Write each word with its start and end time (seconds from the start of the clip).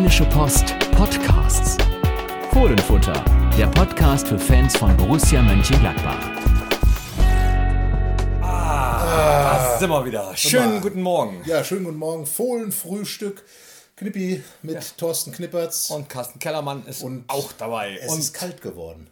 Rheinische 0.00 0.24
Post 0.30 0.74
Podcasts. 0.92 1.76
Fohlenfutter, 2.54 3.22
der 3.58 3.66
Podcast 3.66 4.28
für 4.28 4.38
Fans 4.38 4.74
von 4.74 4.96
Borussia 4.96 5.42
Mönchengladbach. 5.42 6.16
Da 8.40 9.76
sind 9.78 9.90
wir 9.90 10.02
wieder. 10.06 10.34
Schönen 10.34 10.80
guten 10.80 11.02
Morgen. 11.02 11.42
Ja, 11.44 11.62
schönen 11.62 11.84
guten 11.84 11.98
Morgen. 11.98 12.24
Fohlenfrühstück. 12.24 13.44
Knippi 13.96 14.42
mit 14.62 14.96
Thorsten 14.96 15.32
Knippertz. 15.32 15.90
Und 15.90 16.08
Carsten 16.08 16.38
Kellermann 16.38 16.86
ist 16.86 17.02
Und 17.02 17.24
auch 17.28 17.52
dabei. 17.52 17.98
es 18.02 18.10
Und 18.10 18.20
ist 18.20 18.32
kalt 18.32 18.62
geworden. 18.62 19.06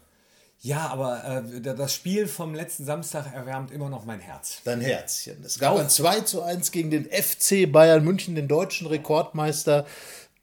ja, 0.60 0.88
aber 0.88 1.42
äh, 1.52 1.60
das 1.60 1.92
Spiel 1.92 2.26
vom 2.26 2.54
letzten 2.54 2.86
Samstag 2.86 3.34
erwärmt 3.34 3.72
immer 3.72 3.90
noch 3.90 4.06
mein 4.06 4.20
Herz. 4.20 4.62
Dein 4.64 4.80
Herzchen. 4.80 5.36
Es 5.44 5.58
gab 5.58 5.74
Auch. 5.74 5.80
ein 5.80 5.90
2 5.90 6.20
zu 6.22 6.40
1 6.42 6.70
gegen 6.72 6.90
den 6.90 7.04
FC 7.10 7.70
Bayern 7.70 8.02
München, 8.02 8.34
den 8.34 8.48
deutschen 8.48 8.86
Rekordmeister. 8.86 9.84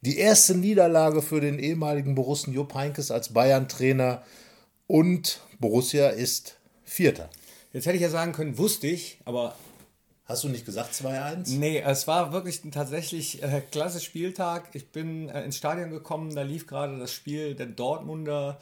Die 0.06 0.20
erste 0.20 0.54
Niederlage 0.56 1.24
für 1.24 1.42
den 1.42 1.58
ehemaligen 1.58 2.14
Borussen 2.14 2.54
Jupp 2.54 2.76
Heynckes 2.76 3.10
als 3.10 3.34
Bayern-Trainer. 3.34 4.22
Und 4.86 5.42
Borussia 5.60 6.10
ist 6.10 6.60
Vierter. 6.84 7.28
Jetzt 7.74 7.88
hätte 7.88 7.96
ich 7.96 8.04
ja 8.04 8.12
sagen 8.12 8.32
können, 8.32 8.60
wusste 8.60 8.86
ich, 8.86 9.18
aber 9.26 9.56
Hast 10.26 10.44
du 10.44 10.50
nicht 10.50 10.66
gesagt 10.66 10.94
2-1? 10.94 11.58
nee, 11.58 11.80
es 11.80 12.06
war 12.08 12.32
wirklich 12.32 12.64
ein 12.64 12.72
tatsächlich 12.72 13.42
äh, 13.42 13.62
klasse 13.72 14.00
Spieltag. 14.00 14.70
Ich 14.74 14.92
bin 14.92 15.30
äh, 15.30 15.44
ins 15.44 15.58
Stadion 15.58 15.90
gekommen, 15.90 16.36
da 16.36 16.44
lief 16.44 16.68
gerade 16.68 17.00
das 17.00 17.12
Spiel 17.12 17.56
der 17.56 17.66
Dortmunder 17.66 18.60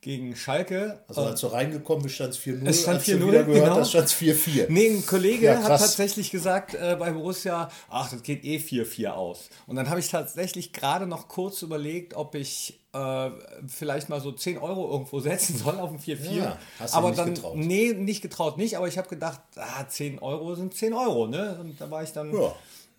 gegen 0.00 0.34
Schalke. 0.34 1.00
Also 1.08 1.22
als 1.22 1.40
du 1.40 1.48
reingekommen 1.48 2.02
bist, 2.02 2.14
stand 2.14 2.34
es 2.34 2.40
4-0. 2.40 2.66
Es 2.68 2.82
stand 2.82 2.96
als 2.98 3.06
du 3.06 3.12
4-0, 3.12 3.28
wieder 3.28 3.44
gehört 3.44 3.74
genau. 3.74 3.84
stand 3.84 4.06
es 4.06 4.14
4-4. 4.14 4.66
Nee, 4.70 4.88
ein 4.88 5.04
Kollege 5.04 5.46
Ja, 5.46 5.62
hat 5.62 5.68
tatsächlich 5.78 6.30
gesagt 6.30 6.74
äh, 6.74 6.96
bei 6.98 7.10
Borussia, 7.10 7.70
ach, 7.90 8.10
das 8.10 8.22
geht 8.22 8.44
eh 8.44 8.56
4-4 8.56 9.08
aus. 9.08 9.50
Und 9.66 9.76
dann 9.76 9.90
habe 9.90 10.00
ich 10.00 10.08
tatsächlich 10.08 10.72
gerade 10.72 11.06
noch 11.06 11.28
kurz 11.28 11.60
überlegt, 11.60 12.14
ob 12.14 12.34
ich 12.34 12.80
äh, 12.94 13.30
vielleicht 13.66 14.08
mal 14.08 14.20
so 14.22 14.32
10 14.32 14.56
Euro 14.58 14.90
irgendwo 14.90 15.20
setzen 15.20 15.58
soll 15.58 15.78
auf 15.78 15.90
ein 15.90 15.98
4-4. 15.98 16.30
Ja, 16.30 16.58
hast 16.78 16.94
du 16.94 16.98
aber 16.98 17.08
nicht 17.08 17.18
dann, 17.18 17.34
getraut. 17.34 17.56
nee, 17.56 17.92
nicht 17.92 18.22
getraut 18.22 18.56
nicht, 18.56 18.78
aber 18.78 18.88
ich 18.88 18.96
habe 18.96 19.08
gedacht, 19.08 19.40
ah, 19.56 19.86
10 19.86 20.18
Euro 20.20 20.54
sind 20.54 20.74
10 20.74 20.94
Euro, 20.94 21.26
ne? 21.26 21.58
Und 21.60 21.78
da 21.78 21.90
war 21.90 22.02
ich 22.02 22.12
dann... 22.12 22.32
Ja. 22.34 22.54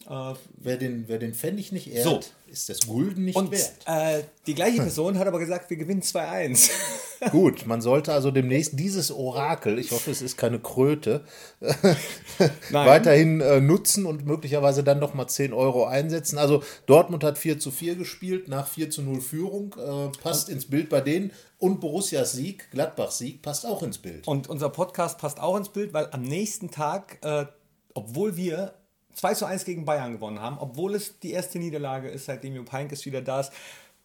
Äh, 0.09 0.33
Wer 0.57 0.77
den, 0.77 1.05
wer 1.07 1.17
den 1.19 1.33
Pfennig 1.33 1.71
nicht 1.71 1.91
ehrt, 1.91 2.03
So. 2.05 2.19
ist 2.51 2.69
das 2.69 2.81
Gulden 2.87 3.25
nicht 3.25 3.35
und 3.35 3.51
wert. 3.51 3.71
äh, 3.85 4.23
die 4.47 4.55
gleiche 4.55 4.77
Person 4.81 5.17
hat 5.19 5.27
aber 5.27 5.39
gesagt, 5.39 5.69
wir 5.69 5.77
gewinnen 5.77 6.01
2-1. 6.01 6.69
Gut, 7.31 7.67
man 7.67 7.81
sollte 7.81 8.13
also 8.13 8.31
demnächst 8.31 8.79
dieses 8.79 9.11
Orakel, 9.11 9.77
ich 9.77 9.91
hoffe, 9.91 10.09
es 10.09 10.21
ist 10.23 10.37
keine 10.37 10.59
Kröte, 10.59 11.23
weiterhin 12.71 13.41
äh, 13.41 13.61
nutzen 13.61 14.05
und 14.05 14.25
möglicherweise 14.25 14.83
dann 14.83 14.99
noch 14.99 15.13
mal 15.13 15.27
10 15.27 15.53
Euro 15.53 15.85
einsetzen. 15.85 16.37
Also 16.37 16.63
Dortmund 16.85 17.23
hat 17.23 17.37
4 17.37 17.59
zu 17.59 17.71
4 17.71 17.95
gespielt, 17.95 18.47
nach 18.47 18.67
4 18.67 18.89
zu 18.89 19.01
0 19.03 19.21
Führung, 19.21 19.75
äh, 19.77 20.17
passt 20.21 20.49
ins 20.49 20.65
Bild 20.65 20.89
bei 20.89 21.01
denen. 21.01 21.31
Und 21.57 21.79
Borussias 21.79 22.31
Sieg, 22.33 22.71
Gladbachs 22.71 23.19
Sieg, 23.19 23.41
passt 23.43 23.65
auch 23.67 23.83
ins 23.83 23.99
Bild. 23.99 24.27
Und 24.27 24.49
unser 24.49 24.69
Podcast 24.69 25.19
passt 25.19 25.39
auch 25.39 25.55
ins 25.57 25.69
Bild, 25.69 25.93
weil 25.93 26.07
am 26.11 26.23
nächsten 26.23 26.71
Tag, 26.71 27.19
äh, 27.23 27.45
obwohl 27.93 28.35
wir 28.35 28.73
2 29.13 29.33
zu 29.33 29.45
1 29.45 29.65
gegen 29.65 29.85
Bayern 29.85 30.11
gewonnen 30.13 30.39
haben, 30.39 30.57
obwohl 30.59 30.95
es 30.95 31.19
die 31.19 31.31
erste 31.31 31.59
Niederlage 31.59 32.09
ist, 32.09 32.25
seitdem 32.25 32.55
Jupp 32.55 32.71
Heynckes 32.71 33.05
wieder 33.05 33.21
da 33.21 33.41
ist, 33.41 33.51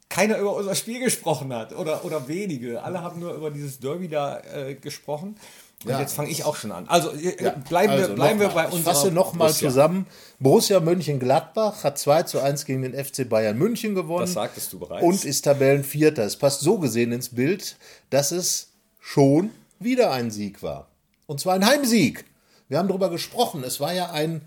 keiner 0.09 0.39
über 0.39 0.55
unser 0.55 0.75
Spiel 0.75 1.01
gesprochen 1.01 1.53
hat 1.53 1.75
oder, 1.75 2.05
oder 2.05 2.29
wenige. 2.29 2.83
Alle 2.83 3.03
haben 3.03 3.19
nur 3.21 3.34
über 3.34 3.51
dieses 3.51 3.81
Derby 3.81 4.09
da 4.09 4.39
äh, 4.41 4.75
gesprochen. 4.75 5.37
Und 5.84 5.91
Ja. 5.91 6.01
jetzt 6.01 6.15
fange 6.15 6.31
ich 6.31 6.45
auch 6.45 6.57
schon 6.57 6.73
an. 6.73 6.89
Also 6.89 7.11
äh, 7.12 7.53
bleiben, 7.69 7.93
Also 7.93 8.09
wir, 8.09 8.15
bleiben 8.15 8.41
wir 8.41 8.49
bei 8.49 8.69
mal. 8.69 8.73
Ich 8.73 8.83
fasse 8.83 9.11
nochmal 9.11 9.53
zusammen. 9.53 10.07
Borussia 10.39 10.81
Mönchengladbach 10.81 11.84
hat 11.84 11.99
2 11.99 12.23
zu 12.23 12.41
1 12.41 12.65
gegen 12.65 12.83
den 12.83 12.95
FC 12.95 13.29
Bayern 13.29 13.59
München 13.59 13.95
gewonnen. 13.95 14.21
Das 14.23 14.33
sagtest 14.33 14.73
du 14.73 14.79
bereits. 14.79 15.05
Und 15.05 15.25
ist 15.25 15.43
Tabellenvierter. 15.43 16.23
Es 16.25 16.37
passt 16.37 16.61
so 16.61 16.79
gesehen 16.79 17.12
ins 17.12 17.31
Bild, 17.31 17.77
dass 18.11 18.31
es 18.31 18.71
schon 19.01 19.51
wieder 19.79 20.12
ein 20.12 20.31
Sieg 20.31 20.62
war. 20.62 20.87
Und 21.27 21.41
zwar 21.41 21.55
ein 21.55 21.67
Heimsieg. 21.67 22.25
Wir 22.69 22.78
haben 22.78 22.88
darüber 22.88 23.11
gesprochen. 23.11 23.62
Es 23.62 23.78
war 23.81 23.93
ja 23.93 24.11
ein 24.11 24.41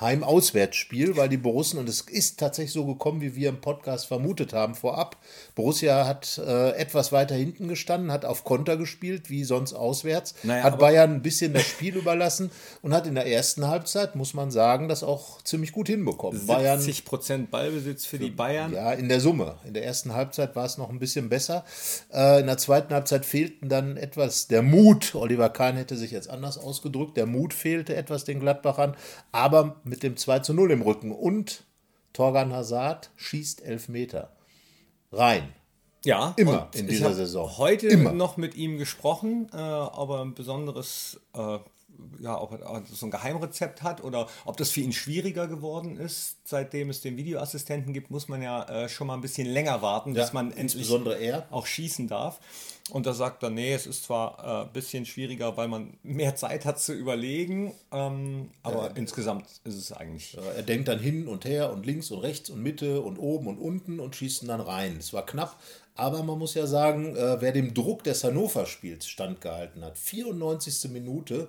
Heim-Auswärtsspiel, 0.00 1.16
weil 1.16 1.28
die 1.28 1.36
Borussen, 1.36 1.78
und 1.78 1.88
es 1.88 2.00
ist 2.00 2.40
tatsächlich 2.40 2.72
so 2.72 2.84
gekommen, 2.84 3.20
wie 3.20 3.36
wir 3.36 3.48
im 3.48 3.60
Podcast 3.60 4.06
vermutet 4.06 4.52
haben 4.52 4.74
vorab. 4.74 5.16
Borussia 5.54 6.06
hat 6.06 6.38
äh, 6.38 6.70
etwas 6.70 7.12
weiter 7.12 7.36
hinten 7.36 7.68
gestanden, 7.68 8.10
hat 8.10 8.24
auf 8.24 8.42
Konter 8.42 8.76
gespielt, 8.76 9.30
wie 9.30 9.44
sonst 9.44 9.72
auswärts, 9.72 10.34
Naja, 10.42 10.64
hat 10.64 10.78
Bayern 10.78 11.14
ein 11.14 11.22
bisschen 11.22 11.52
das 11.52 11.62
Spiel 11.62 11.96
überlassen 11.98 12.50
und 12.82 12.92
hat 12.92 13.06
in 13.06 13.14
der 13.14 13.26
ersten 13.26 13.68
Halbzeit, 13.68 14.16
muss 14.16 14.34
man 14.34 14.50
sagen, 14.50 14.88
das 14.88 15.04
auch 15.04 15.40
ziemlich 15.42 15.70
gut 15.72 15.86
hinbekommen. 15.86 16.44
Bayern 16.46 16.80
70% 16.80 17.46
Ballbesitz 17.48 18.04
für 18.04 18.18
die 18.18 18.30
Bayern. 18.30 18.72
ja, 18.72 18.92
in 18.92 19.08
der 19.08 19.20
Summe. 19.20 19.56
In 19.64 19.74
der 19.74 19.84
ersten 19.84 20.12
Halbzeit 20.12 20.56
war 20.56 20.64
es 20.64 20.76
noch 20.76 20.90
ein 20.90 20.98
bisschen 20.98 21.28
besser. 21.28 21.64
Äh, 22.12 22.40
in 22.40 22.46
der 22.46 22.58
zweiten 22.58 22.92
Halbzeit 22.92 23.24
fehlten 23.24 23.68
dann 23.68 23.96
etwas 23.96 24.48
der 24.48 24.62
Mut. 24.62 25.14
Oliver 25.14 25.50
Kahn 25.50 25.76
hätte 25.76 25.96
sich 25.96 26.10
jetzt 26.10 26.28
anders 26.28 26.58
ausgedrückt. 26.58 27.16
Der 27.16 27.26
Mut 27.26 27.54
fehlte 27.54 27.94
etwas 27.94 28.24
den 28.24 28.40
Gladbachern, 28.40 28.96
aber 29.30 29.76
mit 29.84 30.02
dem 30.02 30.16
2 30.16 30.40
zu 30.40 30.54
0 30.54 30.72
im 30.72 30.82
Rücken. 30.82 31.12
Und 31.12 31.64
Torgan 32.12 32.52
Hazard 32.52 33.10
schießt 33.16 33.62
Elfmeter. 33.62 34.34
Rein. 35.12 35.52
Ja, 36.04 36.34
Immer 36.36 36.68
in 36.74 36.86
dieser 36.86 37.14
Saison. 37.14 37.56
Heute 37.56 37.88
Immer. 37.88 38.12
noch 38.12 38.36
mit 38.36 38.56
ihm 38.56 38.76
gesprochen, 38.76 39.48
äh, 39.52 39.56
ob 39.56 40.10
er 40.10 40.20
ein 40.20 40.34
besonderes, 40.34 41.20
äh, 41.34 41.58
ja, 42.20 42.40
ob 42.40 42.52
er 42.52 42.82
so 42.90 43.06
ein 43.06 43.10
Geheimrezept 43.10 43.82
hat 43.82 44.02
oder 44.02 44.28
ob 44.44 44.56
das 44.56 44.70
für 44.70 44.80
ihn 44.80 44.92
schwieriger 44.92 45.46
geworden 45.46 45.96
ist. 45.98 46.36
Seitdem 46.44 46.90
es 46.90 47.00
den 47.00 47.16
Videoassistenten 47.16 47.92
gibt, 47.92 48.10
muss 48.10 48.28
man 48.28 48.42
ja 48.42 48.64
äh, 48.64 48.88
schon 48.88 49.06
mal 49.06 49.14
ein 49.14 49.20
bisschen 49.20 49.46
länger 49.46 49.82
warten, 49.82 50.14
bis 50.14 50.28
Ja, 50.28 50.34
man 50.34 50.46
endlich 50.50 50.62
insbesondere 50.62 51.16
er. 51.18 51.46
auch 51.50 51.66
schießen 51.66 52.08
darf. 52.08 52.40
Und 52.90 53.06
da 53.06 53.14
sagt 53.14 53.42
er, 53.42 53.48
nee, 53.48 53.72
es 53.72 53.86
ist 53.86 54.04
zwar 54.04 54.38
äh, 54.44 54.66
ein 54.66 54.72
bisschen 54.72 55.06
schwieriger, 55.06 55.56
weil 55.56 55.68
man 55.68 55.94
mehr 56.02 56.36
Zeit 56.36 56.66
hat 56.66 56.78
zu 56.78 56.92
überlegen, 56.92 57.72
ähm, 57.92 58.50
aber 58.62 58.94
insgesamt 58.96 59.46
ist 59.64 59.76
es 59.76 59.90
eigentlich 59.92 60.36
Äh, 60.36 60.56
Er 60.56 60.62
denkt 60.62 60.88
dann 60.88 60.98
hin 60.98 61.26
und 61.26 61.46
her 61.46 61.72
und 61.72 61.86
links 61.86 62.10
und 62.10 62.18
rechts 62.20 62.50
und 62.50 62.62
Mitte 62.62 63.00
und 63.00 63.16
oben 63.18 63.46
und 63.46 63.58
unten 63.58 64.00
und 64.00 64.14
schießt 64.16 64.46
dann 64.48 64.60
rein. 64.60 64.96
Es 64.98 65.14
war 65.14 65.24
knapp, 65.24 65.56
aber 65.94 66.22
man 66.22 66.38
muss 66.38 66.54
ja 66.54 66.66
sagen, 66.66 67.16
äh, 67.16 67.40
wer 67.40 67.52
dem 67.52 67.72
Druck 67.74 68.02
des 68.04 68.24
Hannover-Spiels 68.24 69.06
standgehalten 69.06 69.84
hat, 69.84 69.96
94. 69.96 70.90
Minute, 70.90 71.48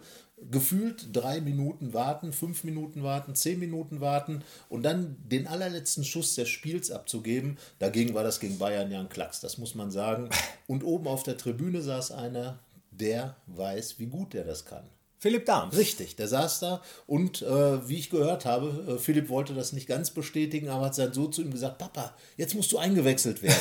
gefühlt 0.51 1.15
drei 1.15 1.41
Minuten 1.41 1.93
warten, 1.93 2.33
fünf 2.33 2.63
Minuten 2.63 3.03
warten, 3.03 3.35
zehn 3.35 3.59
Minuten 3.59 4.01
warten 4.01 4.43
und 4.69 4.83
dann 4.83 5.15
den 5.29 5.47
allerletzten 5.47 6.03
Schuss 6.03 6.35
des 6.35 6.49
Spiels 6.49 6.91
abzugeben, 6.91 7.57
dagegen 7.79 8.13
war 8.13 8.23
das 8.23 8.39
gegen 8.39 8.57
Bayern 8.57 8.91
ja 8.91 8.99
ein 8.99 9.09
Klacks, 9.09 9.39
das 9.39 9.57
muss 9.57 9.75
man 9.75 9.91
sagen. 9.91 10.29
Und 10.67 10.83
oben 10.83 11.07
auf 11.07 11.23
der 11.23 11.37
Tribüne 11.37 11.81
saß 11.81 12.11
einer, 12.11 12.59
der 12.91 13.35
weiß, 13.47 13.99
wie 13.99 14.07
gut 14.07 14.35
er 14.35 14.43
das 14.43 14.65
kann. 14.65 14.85
Philipp 15.25 15.47
Dahm. 15.47 15.69
Richtig, 15.69 16.15
der 16.17 16.27
saß 16.27 16.59
da 16.59 16.81
und 17.07 17.41
äh, 17.41 17.89
wie 17.89 17.97
ich 17.97 18.11
gehört 18.11 18.45
habe, 18.45 18.93
äh, 18.93 18.99
Philipp 18.99 19.27
wollte 19.27 19.55
das 19.55 19.73
nicht 19.73 19.87
ganz 19.87 20.11
bestätigen, 20.11 20.69
aber 20.69 20.85
hat 20.85 20.99
dann 20.99 21.13
so 21.13 21.27
zu 21.27 21.41
ihm 21.41 21.49
gesagt, 21.49 21.79
Papa, 21.79 22.13
jetzt 22.37 22.53
musst 22.53 22.71
du 22.71 22.77
eingewechselt 22.77 23.41
werden. 23.41 23.55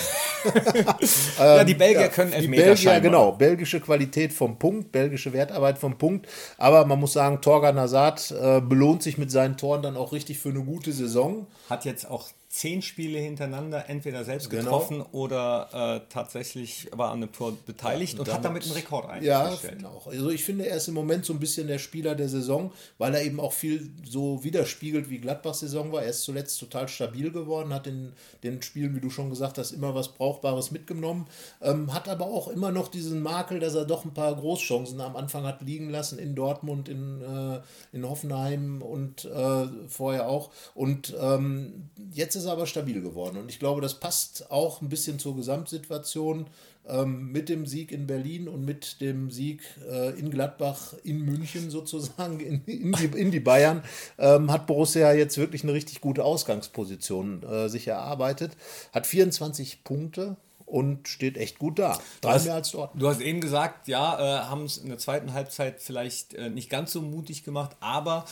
ja, 1.38 1.64
die 1.64 1.72
Belgier 1.72 2.08
können 2.08 2.32
Die 2.32 2.36
Elfmeter 2.36 2.64
Belgier, 2.64 2.76
scheinbar. 2.76 3.00
genau, 3.00 3.32
belgische 3.32 3.80
Qualität 3.80 4.34
vom 4.34 4.58
Punkt, 4.58 4.92
belgische 4.92 5.32
Wertarbeit 5.32 5.78
vom 5.78 5.96
Punkt, 5.96 6.28
aber 6.58 6.84
man 6.84 7.00
muss 7.00 7.14
sagen, 7.14 7.40
Torgan 7.40 7.80
Hazard 7.80 8.30
äh, 8.32 8.60
belohnt 8.60 9.02
sich 9.02 9.16
mit 9.16 9.30
seinen 9.30 9.56
Toren 9.56 9.80
dann 9.80 9.96
auch 9.96 10.12
richtig 10.12 10.40
für 10.40 10.50
eine 10.50 10.60
gute 10.60 10.92
Saison. 10.92 11.46
hat 11.70 11.86
jetzt 11.86 12.10
auch 12.10 12.28
zehn 12.54 12.82
Spiele 12.82 13.18
hintereinander 13.18 13.88
entweder 13.88 14.22
selbst 14.24 14.48
Genau. 14.48 14.62
getroffen 14.62 15.02
oder 15.10 15.68
äh, 16.06 16.08
tatsächlich 16.08 16.86
war 16.92 17.10
an 17.10 17.16
einem 17.24 17.32
Tor 17.32 17.56
beteiligt 17.66 18.16
und, 18.20 18.32
hat 18.32 18.44
damit 18.44 18.62
einen 18.62 18.72
Rekord 18.74 19.06
Ja, 19.24 19.46
eingestellt. 19.46 19.78
genau. 19.78 20.00
Also 20.06 20.30
ich 20.30 20.44
finde, 20.44 20.66
er 20.68 20.76
ist 20.76 20.86
im 20.86 20.94
Moment 20.94 21.24
so 21.24 21.32
ein 21.32 21.40
bisschen 21.40 21.66
der 21.66 21.78
Spieler 21.80 22.14
der 22.14 22.28
Saison, 22.28 22.70
weil 22.96 23.12
er 23.14 23.24
eben 23.24 23.40
auch 23.40 23.52
viel 23.52 23.90
so 24.04 24.44
widerspiegelt, 24.44 25.10
wie 25.10 25.18
Gladbachs 25.18 25.60
Saison 25.60 25.90
war. 25.90 26.04
Er 26.04 26.10
ist 26.10 26.22
zuletzt 26.22 26.60
total 26.60 26.86
stabil 26.86 27.32
geworden, 27.32 27.74
hat 27.74 27.88
in 27.88 28.12
den 28.44 28.62
Spielen, 28.62 28.94
wie 28.94 29.00
du 29.00 29.10
schon 29.10 29.30
gesagt 29.30 29.58
hast, 29.58 29.72
immer 29.72 29.96
was 29.96 30.14
Brauchbares 30.14 30.70
mitgenommen, 30.70 31.26
ähm, 31.60 31.92
hat 31.92 32.08
aber 32.08 32.26
auch 32.26 32.46
immer 32.46 32.70
noch 32.70 32.86
diesen 32.86 33.20
Makel, 33.20 33.58
dass 33.58 33.74
er 33.74 33.84
doch 33.84 34.04
ein 34.04 34.14
paar 34.14 34.32
Großchancen 34.32 35.00
am 35.00 35.16
Anfang 35.16 35.42
hat 35.44 35.60
liegen 35.62 35.90
lassen 35.90 36.20
in 36.20 36.36
Dortmund, 36.36 36.88
in, 36.88 37.20
äh, 37.20 37.60
in 37.92 38.08
Hoffenheim 38.08 38.80
und 38.80 39.24
äh, 39.24 39.66
vorher 39.88 40.28
auch. 40.28 40.50
Und 40.76 41.16
ähm, 41.20 41.90
jetzt 42.12 42.36
ist 42.36 42.43
er 42.44 42.52
aber 42.52 42.66
stabil 42.66 43.00
geworden. 43.00 43.38
Und 43.38 43.50
ich 43.50 43.58
glaube, 43.58 43.80
das 43.80 43.94
passt 43.94 44.50
auch 44.50 44.80
ein 44.80 44.88
bisschen 44.88 45.18
zur 45.18 45.36
Gesamtsituation 45.36 46.46
ähm, 46.86 47.32
mit 47.32 47.48
dem 47.48 47.66
Sieg 47.66 47.92
in 47.92 48.06
Berlin 48.06 48.48
und 48.48 48.64
mit 48.64 49.00
dem 49.00 49.30
Sieg 49.30 49.62
äh, 49.90 50.18
in 50.18 50.30
Gladbach, 50.30 50.94
in 51.02 51.24
München 51.24 51.70
sozusagen, 51.70 52.40
in, 52.40 52.64
in, 52.66 52.92
die, 52.92 53.18
in 53.18 53.30
die 53.30 53.40
Bayern, 53.40 53.82
ähm, 54.18 54.50
hat 54.52 54.66
Borussia 54.66 55.12
jetzt 55.12 55.38
wirklich 55.38 55.62
eine 55.62 55.72
richtig 55.72 56.00
gute 56.00 56.24
Ausgangsposition 56.24 57.42
äh, 57.42 57.68
sich 57.68 57.88
erarbeitet. 57.88 58.52
Hat 58.92 59.06
24 59.06 59.84
Punkte 59.84 60.36
und 60.66 61.08
steht 61.08 61.36
echt 61.36 61.58
gut 61.58 61.78
da. 61.78 61.98
Drei 62.20 62.38
mehr 62.40 62.54
als 62.54 62.70
Dortmund. 62.70 63.02
Du 63.02 63.08
hast 63.08 63.20
eben 63.20 63.40
gesagt, 63.40 63.88
ja, 63.88 64.18
äh, 64.18 64.44
haben 64.44 64.64
es 64.64 64.78
in 64.78 64.88
der 64.88 64.98
zweiten 64.98 65.32
Halbzeit 65.32 65.80
vielleicht 65.80 66.34
äh, 66.34 66.50
nicht 66.50 66.70
ganz 66.70 66.92
so 66.92 67.00
mutig 67.00 67.44
gemacht, 67.44 67.76
aber 67.80 68.24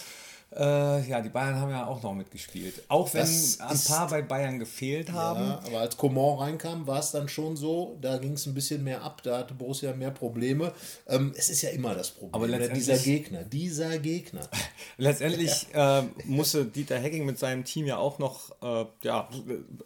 Äh, 0.56 1.08
ja, 1.08 1.20
die 1.20 1.28
Bayern 1.31 1.56
haben 1.56 1.70
ja 1.70 1.87
auch 1.87 2.02
noch 2.02 2.14
mitgespielt. 2.14 2.82
Auch 2.88 3.12
wenn 3.14 3.20
Das 3.22 3.58
ein 3.60 3.81
paar 3.87 4.08
bei 4.08 4.22
Bayern 4.22 4.58
gefehlt 4.58 5.10
haben. 5.12 5.40
Ja, 5.49 5.60
aber 5.66 5.81
als 5.81 5.96
Coman 5.96 6.38
reinkam, 6.38 6.87
war 6.87 6.99
es 7.00 7.10
dann 7.10 7.28
schon 7.28 7.56
so, 7.56 7.96
da 8.00 8.19
ging 8.19 8.32
es 8.34 8.46
ein 8.46 8.54
bisschen 8.54 8.84
mehr 8.84 9.02
ab, 9.02 9.22
da 9.22 9.38
hatte 9.38 9.54
Borussia 9.54 9.93
mehr 9.94 10.10
Probleme. 10.10 10.72
Ähm, 11.08 11.32
es 11.37 11.49
ist 11.49 11.62
ja 11.62 11.70
immer 11.70 11.94
das 11.94 12.10
Problem. 12.10 12.34
Aber 12.34 12.46
letztendlich- 12.49 12.84
dieser 12.84 12.99
Gegner, 12.99 13.44
dieser 13.44 13.99
Gegner. 13.99 14.43
Letztendlich 14.99 15.69
äh, 15.72 16.02
musste 16.25 16.64
Dieter 16.66 16.99
Hecking 16.99 17.25
mit 17.25 17.38
seinem 17.38 17.64
Team 17.64 17.87
ja 17.87 17.96
auch 17.96 18.19
noch 18.19 18.50
äh, 18.62 18.84
ja, 19.02 19.28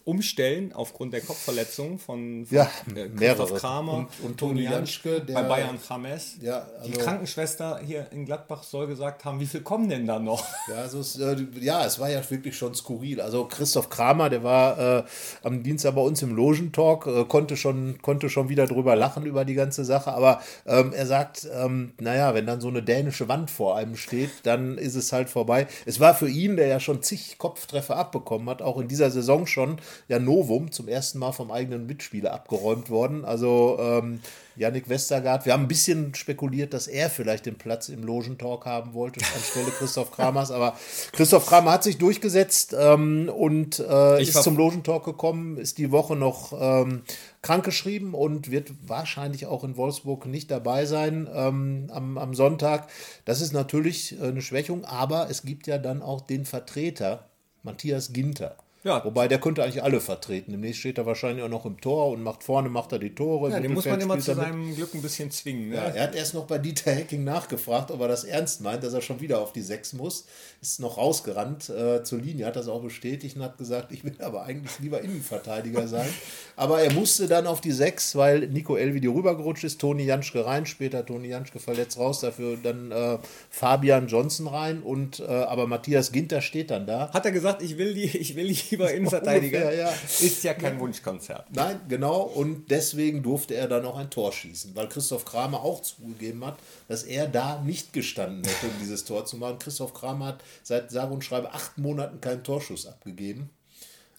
umstellen 0.05 0.73
aufgrund 0.73 1.13
der 1.13 1.21
Kopfverletzung 1.21 1.99
von, 1.99 2.45
von 2.47 2.57
Ja, 2.57 2.69
äh. 2.95 3.09
Christoph 3.09 3.55
Kramer 3.55 3.93
Und- 3.95 4.09
und 4.23 4.37
Toni 4.39 4.63
Janschke, 4.63 5.21
der- 5.21 5.35
bei 5.35 5.43
Bayern 5.45 5.79
James. 5.89 6.37
Ja, 6.41 6.67
Die 6.85 6.91
also- 6.91 7.01
Krankenschwester 7.01 7.81
hier 7.85 8.11
in 8.13 8.27
Gladbach 8.27 8.63
soll 8.63 8.87
gesagt 8.87 9.25
haben, 9.25 9.41
wie 9.41 9.47
viel 9.47 9.61
kommen 9.63 9.89
denn 9.89 10.07
da 10.07 10.19
noch? 10.19 10.45
Ja, 10.69 10.77
also 10.77 10.99
es, 10.99 11.19
äh, 11.19 11.37
ja, 11.61 11.85
es 11.85 11.99
war 11.99 12.11
ja 12.11 12.21
wirklich 12.29 12.57
schon 12.57 12.75
skurril. 12.75 13.21
Also 13.21 13.45
Christoph 13.45 13.89
Kramer, 13.89 14.29
der 14.31 14.43
war 14.43 14.79
äh, 14.79 15.05
am 15.43 15.63
Dienstag 15.63 15.95
bei 15.95 16.01
uns 16.01 16.23
im 16.23 16.35
Logentalk, 16.35 17.07
äh, 17.07 17.25
konnte, 17.25 17.57
schon, 17.57 17.99
konnte 18.03 18.29
schon 18.29 18.49
wieder 18.49 18.67
drüber 18.67 18.97
lachen 18.97 19.27
über 19.27 19.45
die 19.45 19.55
ganze 19.55 19.85
Sache. 19.85 20.13
Aber 20.13 20.41
ähm, 20.67 20.93
er 20.93 21.07
sagt, 21.07 21.49
ähm, 21.55 21.93
naja, 22.01 22.35
wenn 22.35 22.47
dann 22.47 22.61
so 22.61 22.69
eine 22.69 22.83
dänische 22.83 23.29
Wand 23.29 23.51
vor 23.51 23.77
einem 23.77 23.97
steht, 23.97 24.31
dann 24.43 24.77
ist 24.77 24.97
es 24.97 25.13
halt 25.13 25.31
vorbei. 25.31 25.69
Es 25.85 26.01
war 26.01 26.15
für 26.15 26.29
ihn, 26.29 26.57
der 26.57 26.67
ja 26.67 26.81
schon 26.81 27.03
zig 27.03 27.39
Kopftreffer 27.39 27.97
abbekommen 27.97 28.49
hat, 28.51 28.61
auch 28.61 28.79
in 28.79 28.89
dieser 28.89 29.11
Saison 29.11 29.47
schon, 29.47 29.77
ja 30.09 30.19
Novum 30.19 30.73
zum 30.73 30.89
ersten 30.89 31.19
Mal 31.21 31.33
vom 31.33 31.53
eigenen 31.53 31.87
Mitspieler 31.87 32.33
abgeräumt 32.33 32.91
worden. 32.91 33.25
Also 33.25 33.79
ähm, 33.81 34.21
Yannick 34.57 34.89
Westergaard, 34.89 35.45
wir 35.45 35.53
haben 35.53 35.65
ein 35.65 35.69
bisschen 35.69 36.15
spekuliert, 36.15 36.73
dass 36.73 36.87
er 36.87 37.11
vielleicht 37.11 37.47
den 37.47 37.57
Platz 37.57 37.89
im 37.89 38.03
Logentalk 38.03 38.65
haben 38.65 38.95
wollte 38.95 39.21
anstelle 39.35 39.71
Christoph 39.71 40.11
Kramers, 40.11 40.51
aber 40.51 40.77
Christoph 41.13 41.47
Kramer 41.47 41.73
hat 41.73 41.85
sich 41.85 41.99
durchgesetzt 41.99 42.75
ähm, 42.79 43.29
und 43.29 43.79
äh, 43.79 44.23
ist 44.23 44.43
zum 44.43 44.57
Logentalk 44.57 45.05
gekommen, 45.05 45.59
ist 45.59 45.79
die 45.79 45.91
Woche 45.91 46.17
noch 46.17 46.53
ähm, 46.59 47.03
krankgeschrieben 47.43 48.15
und 48.15 48.51
wird 48.51 48.73
wahrscheinlich 48.87 49.47
auch 49.47 49.63
in 49.63 49.77
Wolfsburg 49.77 50.27
nicht 50.27 50.51
dabei 50.51 50.87
sein 50.87 51.29
ähm, 51.33 51.89
am, 51.93 52.19
am 52.19 52.35
Sonntag. 52.35 52.89
Das 53.25 53.41
ist 53.41 53.53
natürlich 53.53 54.19
äh, 54.21 54.29
eine 54.29 54.43
Schwächung, 54.43 54.85
aber 54.85 55.29
es 55.31 55.43
gibt 55.43 55.67
ja 55.67 55.79
dann 55.79 56.03
auch 56.03 56.21
den 56.21 56.45
Vertreter, 56.45 57.29
Matthias 57.63 58.13
Ginter. 58.13 58.57
Ja. 58.87 59.05
Wobei 59.05 59.27
der 59.27 59.41
könnte 59.41 59.65
eigentlich 59.65 59.83
alle 59.83 60.01
vertreten. 60.01 60.53
Demnächst 60.53 60.81
steht 60.81 60.97
er 60.97 61.07
wahrscheinlich 61.07 61.45
auch 61.45 61.49
noch 61.49 61.67
im 61.67 61.81
Tor 61.81 62.11
und 62.11 62.23
macht 62.23 62.45
vorne 62.45 62.69
macht 62.69 62.93
er 62.93 63.01
die 63.01 63.15
Tore. 63.15 63.51
Ja, 63.51 63.59
den 63.59 63.75
muss 63.75 63.85
man 63.85 64.01
immer 64.01 64.15
zu 64.19 64.33
spielt 64.33 64.39
er 64.39 64.45
mit. 64.45 64.53
seinem 64.53 64.77
Glück 64.77 64.95
ein 64.95 65.03
bisschen 65.03 65.31
zwingen. 65.33 65.71
Ne? 65.71 65.75
Ja, 65.75 65.83
er 65.83 66.03
hat 66.05 66.15
erst 66.15 66.35
noch 66.35 66.45
bei 66.45 66.59
Dieter 66.59 66.93
Hecking 66.93 67.25
nachgefragt, 67.25 67.91
ob 67.91 68.01
er 68.01 68.09
das 68.09 68.23
ernst 68.23 68.61
meint, 68.61 68.85
dass 68.85 68.95
er 68.95 69.01
schon 69.01 69.21
wieder 69.21 69.41
auf 69.41 69.53
die 69.53 69.63
Sechs 69.63 69.93
muss. 69.93 70.27
Ist 70.63 70.79
noch 70.79 70.99
rausgerannt 70.99 71.69
äh, 71.69 72.05
zur 72.05 72.21
Linie, 72.21 72.47
hat 72.47 72.57
das 72.57 72.69
auch 72.69 72.81
bestätigt 72.81 73.37
und 73.37 73.43
hat 73.43 73.59
gesagt, 73.59 73.91
ich 73.91 74.05
will 74.05 74.15
aber 74.21 74.45
eigentlich 74.45 74.79
lieber 74.79 75.01
Innenverteidiger 75.01 75.89
sein. 75.89 76.09
Aber 76.55 76.81
er 76.81 76.93
musste 76.93 77.27
dann 77.27 77.47
auf 77.49 77.61
die 77.61 77.73
Sechs, 77.73 78.15
weil 78.15 78.47
Nico 78.49 78.77
Elvidi 78.77 79.09
rübergerutscht 79.09 79.65
ist, 79.65 79.81
Toni 79.81 80.05
Janschke 80.05 80.47
rein, 80.47 80.65
später 80.65 81.05
Toni 81.05 81.29
Janschke 81.29 81.59
verletzt 81.59 81.99
raus, 81.99 82.21
dafür 82.21 82.57
dann 82.63 82.93
äh, 82.93 83.19
Fabian 83.51 84.07
Johnson 84.07 84.47
rein 84.47 84.83
und 84.83 85.21
äh, 85.21 85.25
aber 85.25 85.67
Matthias 85.67 86.13
Ginter 86.13 86.41
steht 86.41 86.71
dann 86.71 86.87
da. 86.87 87.11
Hat 87.13 87.25
er 87.25 87.33
gesagt, 87.33 87.63
ich 87.63 87.79
will, 87.79 87.95
die, 87.95 88.05
ich 88.17 88.37
will 88.37 88.47
lieber 88.79 88.93
Innenverteidiger? 88.93 89.59
ungefähr, 89.59 89.79
ja. 89.79 89.91
Ist 89.91 90.45
ja 90.45 90.55
kein 90.55 90.79
Wunschkonzert. 90.81 91.47
Nein, 91.55 91.81
genau. 91.89 92.23
Und 92.23 92.71
deswegen 92.71 93.23
durfte 93.23 93.55
er 93.55 93.69
dann 93.69 93.85
auch 93.85 93.97
ein 93.97 94.11
Tor 94.11 94.33
schießen, 94.33 94.75
weil 94.75 94.89
Christoph 94.89 95.25
Kramer 95.25 95.63
auch 95.63 95.83
zugegeben 95.83 96.45
hat, 96.45 96.59
dass 96.89 97.03
er 97.03 97.27
da 97.27 97.61
nicht 97.63 97.93
gestanden 97.93 98.45
hätte, 98.45 98.67
um 98.67 98.73
dieses 98.81 99.05
Tor 99.05 99.25
zu 99.27 99.37
machen. 99.37 99.59
Christoph 99.59 99.95
Kramer 99.95 100.27
hat 100.27 100.45
seit 100.63 100.91
sage 100.91 101.13
und 101.13 101.25
schreibe 101.25 101.53
acht 101.53 101.79
Monaten 101.79 102.21
keinen 102.21 102.45
Torschuss 102.45 102.87
abgegeben. 102.87 103.51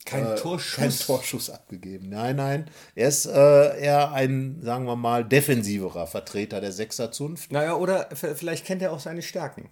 Kein 0.06 0.26
Äh, 0.26 0.36
Torschuss. 0.36 0.76
Kein 0.78 0.92
Torschuss 0.92 1.50
abgegeben. 1.50 2.10
Nein, 2.10 2.38
nein. 2.38 2.70
Er 2.96 3.10
ist 3.10 3.26
äh, 3.26 3.80
eher 3.82 4.14
ein, 4.14 4.62
sagen 4.62 4.86
wir 4.86 4.96
mal, 4.96 5.26
defensiverer 5.26 6.08
Vertreter 6.08 6.62
der 6.62 6.72
Sechserzunft. 6.72 7.52
Naja, 7.52 7.76
oder 7.76 8.08
vielleicht 8.14 8.66
kennt 8.66 8.82
er 8.82 8.94
auch 8.94 9.02
seine 9.02 9.22
Stärken. 9.22 9.70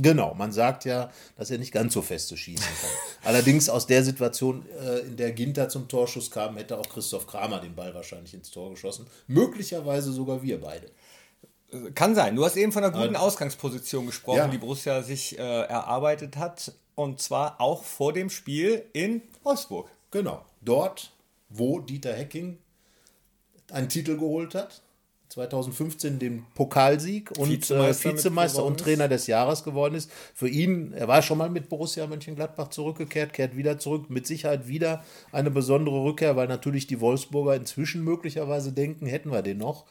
Genau, 0.00 0.34
man 0.34 0.52
sagt 0.52 0.84
ja, 0.84 1.10
dass 1.36 1.50
er 1.50 1.58
nicht 1.58 1.72
ganz 1.72 1.92
so 1.92 2.02
feste 2.02 2.36
schießen 2.36 2.64
kann. 2.64 2.90
Allerdings 3.24 3.68
aus 3.68 3.86
der 3.86 4.04
Situation, 4.04 4.64
äh, 4.80 5.00
in 5.00 5.16
der 5.16 5.32
Ginter 5.32 5.68
zum 5.68 5.88
Torschuss 5.88 6.30
kam, 6.30 6.56
hätte 6.56 6.78
auch 6.78 6.88
Christoph 6.88 7.26
Kramer 7.26 7.60
den 7.60 7.74
Ball 7.74 7.94
wahrscheinlich 7.94 8.32
ins 8.34 8.50
Tor 8.50 8.70
geschossen. 8.70 9.06
Möglicherweise 9.26 10.12
sogar 10.12 10.42
wir 10.42 10.60
beide. 10.60 10.90
Kann 11.94 12.14
sein. 12.14 12.34
Du 12.36 12.44
hast 12.44 12.56
eben 12.56 12.72
von 12.72 12.82
einer 12.84 12.96
guten 12.98 13.16
Ausgangsposition 13.16 14.06
gesprochen, 14.06 14.38
Ja. 14.38 14.48
die 14.48 14.56
Borussia 14.58 15.02
sich 15.02 15.38
äh, 15.38 15.42
erarbeitet 15.42 16.36
hat. 16.36 16.72
Und 16.94 17.20
zwar 17.20 17.60
auch 17.60 17.84
vor 17.84 18.12
dem 18.12 18.30
Spiel 18.30 18.84
in 18.92 19.22
Wolfsburg. 19.42 19.88
Genau, 20.10 20.44
dort, 20.62 21.12
wo 21.48 21.78
Dieter 21.80 22.12
Hecking 22.14 22.58
einen 23.70 23.88
Titel 23.88 24.16
geholt 24.16 24.54
hat. 24.54 24.80
2015 25.28 26.18
den 26.18 26.46
Pokalsieg 26.54 27.30
und 27.38 27.50
Vizemeister 27.50 28.08
äh, 28.08 28.14
Vizemeister 28.14 28.64
und 28.64 28.80
Trainer 28.80 29.08
des 29.08 29.26
Jahres 29.26 29.62
geworden 29.62 29.94
ist. 29.94 30.10
Für 30.34 30.48
ihn, 30.48 30.92
er 30.92 31.06
war 31.06 31.22
schon 31.22 31.38
mal 31.38 31.50
mit 31.50 31.68
Borussia 31.68 32.06
Mönchengladbach 32.06 32.68
zurückgekehrt, 32.68 33.32
kehrt 33.32 33.56
wieder 33.56 33.78
zurück. 33.78 34.08
Mit 34.08 34.26
Sicherheit 34.26 34.68
wieder 34.68 35.04
eine 35.30 35.50
besondere 35.50 36.02
Rückkehr, 36.02 36.36
weil 36.36 36.48
natürlich 36.48 36.86
die 36.86 37.00
Wolfsburger 37.00 37.54
inzwischen 37.56 38.02
möglicherweise 38.04 38.72
denken, 38.72 39.06
hätten 39.06 39.30
wir 39.30 39.42
den 39.42 39.58
noch. 39.58 39.84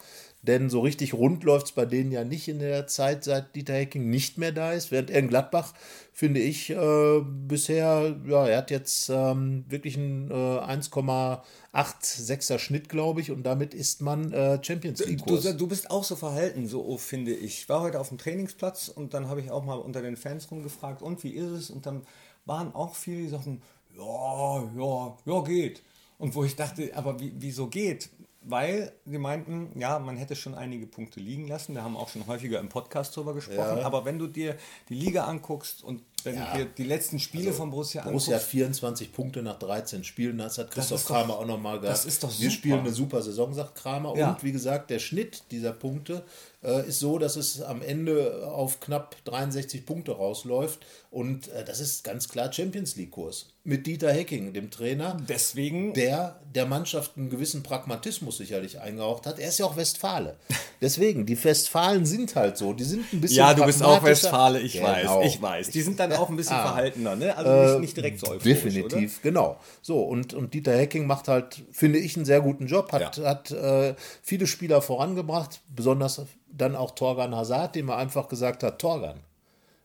Denn 0.47 0.69
so 0.69 0.79
richtig 0.79 1.13
rund 1.13 1.43
läuft 1.43 1.65
es 1.67 1.71
bei 1.73 1.85
denen 1.85 2.11
ja 2.11 2.23
nicht 2.23 2.47
in 2.47 2.59
der 2.59 2.87
Zeit, 2.87 3.25
seit 3.25 3.53
Dieter 3.53 3.73
Hecking 3.73 4.09
nicht 4.09 4.37
mehr 4.37 4.53
da 4.53 4.71
ist. 4.71 4.91
Während 4.91 5.09
er 5.09 5.19
in 5.19 5.27
Gladbach, 5.27 5.73
finde 6.13 6.39
ich, 6.39 6.69
äh, 6.69 7.21
bisher, 7.21 8.15
ja, 8.25 8.47
er 8.47 8.59
hat 8.59 8.71
jetzt 8.71 9.09
ähm, 9.09 9.65
wirklich 9.67 9.97
einen 9.97 10.31
äh, 10.31 10.33
1,86er 10.33 12.59
Schnitt, 12.59 12.87
glaube 12.87 13.19
ich, 13.19 13.29
und 13.29 13.43
damit 13.43 13.73
ist 13.73 14.01
man 14.01 14.31
äh, 14.31 14.57
Champions 14.63 15.05
League. 15.05 15.25
Du, 15.25 15.37
du 15.37 15.67
bist 15.67 15.91
auch 15.91 16.05
so 16.05 16.15
verhalten, 16.15 16.67
so 16.67 16.85
oh, 16.85 16.97
finde 16.97 17.33
ich. 17.33 17.59
Ich 17.59 17.69
war 17.69 17.81
heute 17.81 17.99
auf 17.99 18.07
dem 18.07 18.17
Trainingsplatz 18.17 18.87
und 18.87 19.13
dann 19.13 19.27
habe 19.27 19.41
ich 19.41 19.51
auch 19.51 19.65
mal 19.65 19.77
unter 19.77 20.01
den 20.01 20.15
Fans 20.15 20.49
rumgefragt, 20.49 21.01
und 21.01 21.25
wie 21.25 21.31
ist 21.31 21.51
es? 21.51 21.69
Und 21.69 21.85
dann 21.85 22.03
waren 22.45 22.73
auch 22.73 22.95
viele, 22.95 23.23
die 23.23 23.27
sagten, 23.27 23.61
ja, 23.97 24.63
ja, 24.77 25.17
ja, 25.25 25.41
geht. 25.41 25.83
Und 26.17 26.33
wo 26.33 26.43
ich 26.43 26.55
dachte, 26.55 26.91
aber 26.95 27.19
wie, 27.19 27.31
wieso 27.37 27.67
geht? 27.67 28.09
Weil 28.49 28.93
sie 29.05 29.17
meinten, 29.17 29.77
ja, 29.77 29.99
man 29.99 30.15
hätte 30.15 30.35
schon 30.35 30.55
einige 30.55 30.87
Punkte 30.87 31.19
liegen 31.19 31.47
lassen. 31.47 31.75
Wir 31.75 31.83
haben 31.83 31.97
auch 31.97 32.07
schon 32.07 32.25
häufiger 32.27 32.59
im 32.59 32.69
Podcast 32.69 33.15
drüber 33.15 33.33
gesprochen. 33.33 33.79
Ja. 33.79 33.85
Aber 33.85 34.05
wenn 34.05 34.17
du 34.17 34.27
dir 34.27 34.55
die 34.87 34.93
Liga 34.93 35.25
anguckst 35.25 35.83
und 35.83 36.01
wenn 36.27 36.35
Ja. 36.35 36.51
du 36.53 36.59
dir 36.59 36.65
die 36.77 36.83
letzten 36.83 37.17
Spiele 37.19 37.51
von 37.51 37.71
Borussia 37.71 38.03
Borussia 38.03 38.33
hat 38.35 38.41
anguckst, 38.41 38.51
24 38.51 39.11
Punkte 39.13 39.41
nach 39.41 39.57
13 39.57 40.03
Spielen. 40.03 40.37
Das 40.37 40.57
hat 40.59 40.69
Christoph 40.69 40.99
ist 40.99 41.09
doch- 41.09 41.15
Kramer 41.15 41.39
auch 41.39 41.45
nochmal 41.47 41.79
gesagt. 41.79 41.97
das 41.97 42.05
ist 42.05 42.23
doch 42.23 42.29
Wir 42.29 42.49
super. 42.49 42.51
spielen 42.51 42.79
eine 42.81 42.91
super 42.91 43.21
Saison, 43.23 43.53
sagt 43.53 43.73
Kramer. 43.75 44.15
Ja. 44.15 44.29
Und 44.31 44.43
wie 44.43 44.51
gesagt, 44.51 44.89
der 44.91 44.99
Schnitt 44.99 45.43
dieser 45.49 45.71
Punkte 45.71 46.23
äh, 46.63 46.87
ist 46.89 46.99
so, 46.99 47.19
dass 47.19 47.35
es 47.35 47.61
am 47.61 47.81
Ende 47.83 48.47
auf 48.51 48.79
knapp 48.79 49.15
63 49.25 49.85
Punkte 49.85 50.11
rausläuft. 50.13 50.79
Und 51.11 51.47
äh, 51.49 51.63
das 51.63 51.79
ist 51.79 52.03
ganz 52.03 52.27
klar 52.29 52.51
Champions 52.51 52.95
League-Kurs. 52.95 53.49
Mit 53.63 53.85
Dieter 53.85 54.11
Hecking, 54.11 54.53
dem 54.53 54.71
Trainer, 54.71 55.17
deswegen 55.29 55.93
der 55.93 56.39
der 56.55 56.65
Mannschaft 56.65 57.11
einen 57.15 57.29
gewissen 57.29 57.61
Pragmatismus 57.63 58.37
sicherlich 58.37 58.79
eingehaucht 58.79 59.27
hat. 59.27 59.37
Er 59.39 59.49
ist 59.49 59.59
ja 59.59 59.65
auch 59.67 59.75
Westfale. 59.77 60.37
Deswegen, 60.81 61.25
die 61.25 61.41
Westfalen 61.43 62.05
sind 62.05 62.35
halt 62.35 62.57
so. 62.57 62.73
Die 62.73 62.83
sind 62.83 63.11
ein 63.13 63.21
bisschen 63.21 63.37
Ja, 63.37 63.53
du 63.53 63.63
bist 63.65 63.83
auch. 63.83 64.03
Westfale, 64.03 64.59
ich 64.59 64.73
Genau. 64.73 64.87
weiß, 64.87 65.25
ich 65.35 65.41
weiß. 65.41 65.69
Die 65.69 65.81
sind 65.81 65.99
dann 65.99 66.11
auch 66.17 66.29
ein 66.29 66.35
bisschen 66.35 66.55
Ah. 66.57 66.63
verhaltener, 66.67 67.15
ne? 67.15 67.35
Also 67.37 67.51
nicht, 67.73 67.81
nicht 67.81 67.97
direkt 67.97 68.19
so 68.19 68.27
euphorisch, 68.27 68.43
Definitiv, 68.43 69.21
genau. 69.21 69.57
So, 69.81 70.01
und, 70.03 70.33
und 70.33 70.53
Dieter 70.53 70.75
Hecking 70.77 71.05
macht 71.07 71.27
halt, 71.27 71.63
finde 71.71 71.99
ich, 71.99 72.15
einen 72.15 72.25
sehr 72.25 72.41
guten 72.41 72.67
Job, 72.67 72.91
hat, 72.91 73.17
Ja. 73.17 73.23
hat 73.25 73.51
äh, 73.51 73.95
viele 74.21 74.47
Spieler 74.47 74.81
vorangebracht, 74.81 75.61
besonders 75.75 76.21
dann 76.51 76.75
auch 76.75 76.91
Torgan 76.91 77.35
Hazard, 77.35 77.75
dem 77.75 77.89
er 77.89 77.97
einfach 77.97 78.27
gesagt 78.27 78.63
hat, 78.63 78.79
Torgan, 78.79 79.19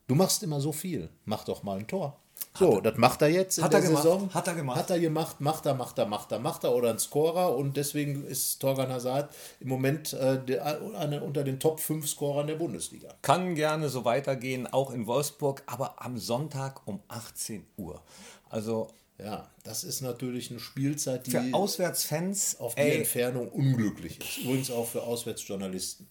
du 0.08 0.14
machst 0.14 0.42
immer 0.42 0.60
so 0.60 0.72
viel, 0.72 1.08
mach 1.24 1.44
doch 1.44 1.62
mal 1.62 1.78
ein 1.78 1.86
Tor. 1.86 2.18
So, 2.58 2.80
das 2.80 2.96
macht 2.98 3.22
er 3.22 3.28
jetzt 3.28 3.58
in 3.58 3.64
Hat 3.64 3.72
der 3.72 3.80
er 3.80 3.86
gemacht, 3.86 4.02
Saison. 4.02 4.34
hat 4.34 4.46
er 4.46 4.54
gemacht. 4.54 4.78
Hat 4.78 4.90
er 4.90 5.00
gemacht, 5.00 5.40
macht 5.40 5.64
er, 5.66 5.74
macht 5.74 5.98
er, 5.98 6.06
macht 6.06 6.32
er, 6.32 6.38
macht 6.38 6.64
er 6.64 6.74
oder 6.74 6.90
ein 6.90 6.98
Scorer 6.98 7.56
und 7.56 7.76
deswegen 7.76 8.24
ist 8.26 8.58
Torgan 8.60 8.90
Hazard 8.92 9.34
im 9.60 9.68
Moment 9.68 10.12
äh, 10.12 10.38
der, 10.44 10.80
einer 10.98 11.22
unter 11.22 11.44
den 11.44 11.58
Top 11.60 11.80
5 11.80 12.06
Scorern 12.08 12.46
der 12.46 12.56
Bundesliga. 12.56 13.08
Kann 13.22 13.54
gerne 13.54 13.88
so 13.88 14.04
weitergehen, 14.04 14.66
auch 14.66 14.90
in 14.90 15.06
Wolfsburg, 15.06 15.62
aber 15.66 15.94
am 16.02 16.18
Sonntag 16.18 16.86
um 16.86 17.00
18 17.08 17.64
Uhr. 17.78 18.02
Also 18.50 18.88
Ja, 19.18 19.48
das 19.64 19.84
ist 19.84 20.00
natürlich 20.00 20.50
eine 20.50 20.58
Spielzeit, 20.58 21.26
die 21.26 21.30
Für 21.32 21.44
Auswärtsfans, 21.52 22.58
auf 22.58 22.74
die 22.74 22.80
ey, 22.80 22.98
Entfernung 22.98 23.48
unglücklich 23.48 24.18
ist. 24.18 24.38
Übrigens 24.44 24.70
auch 24.70 24.88
für 24.88 25.02
Auswärtsjournalisten. 25.02 26.08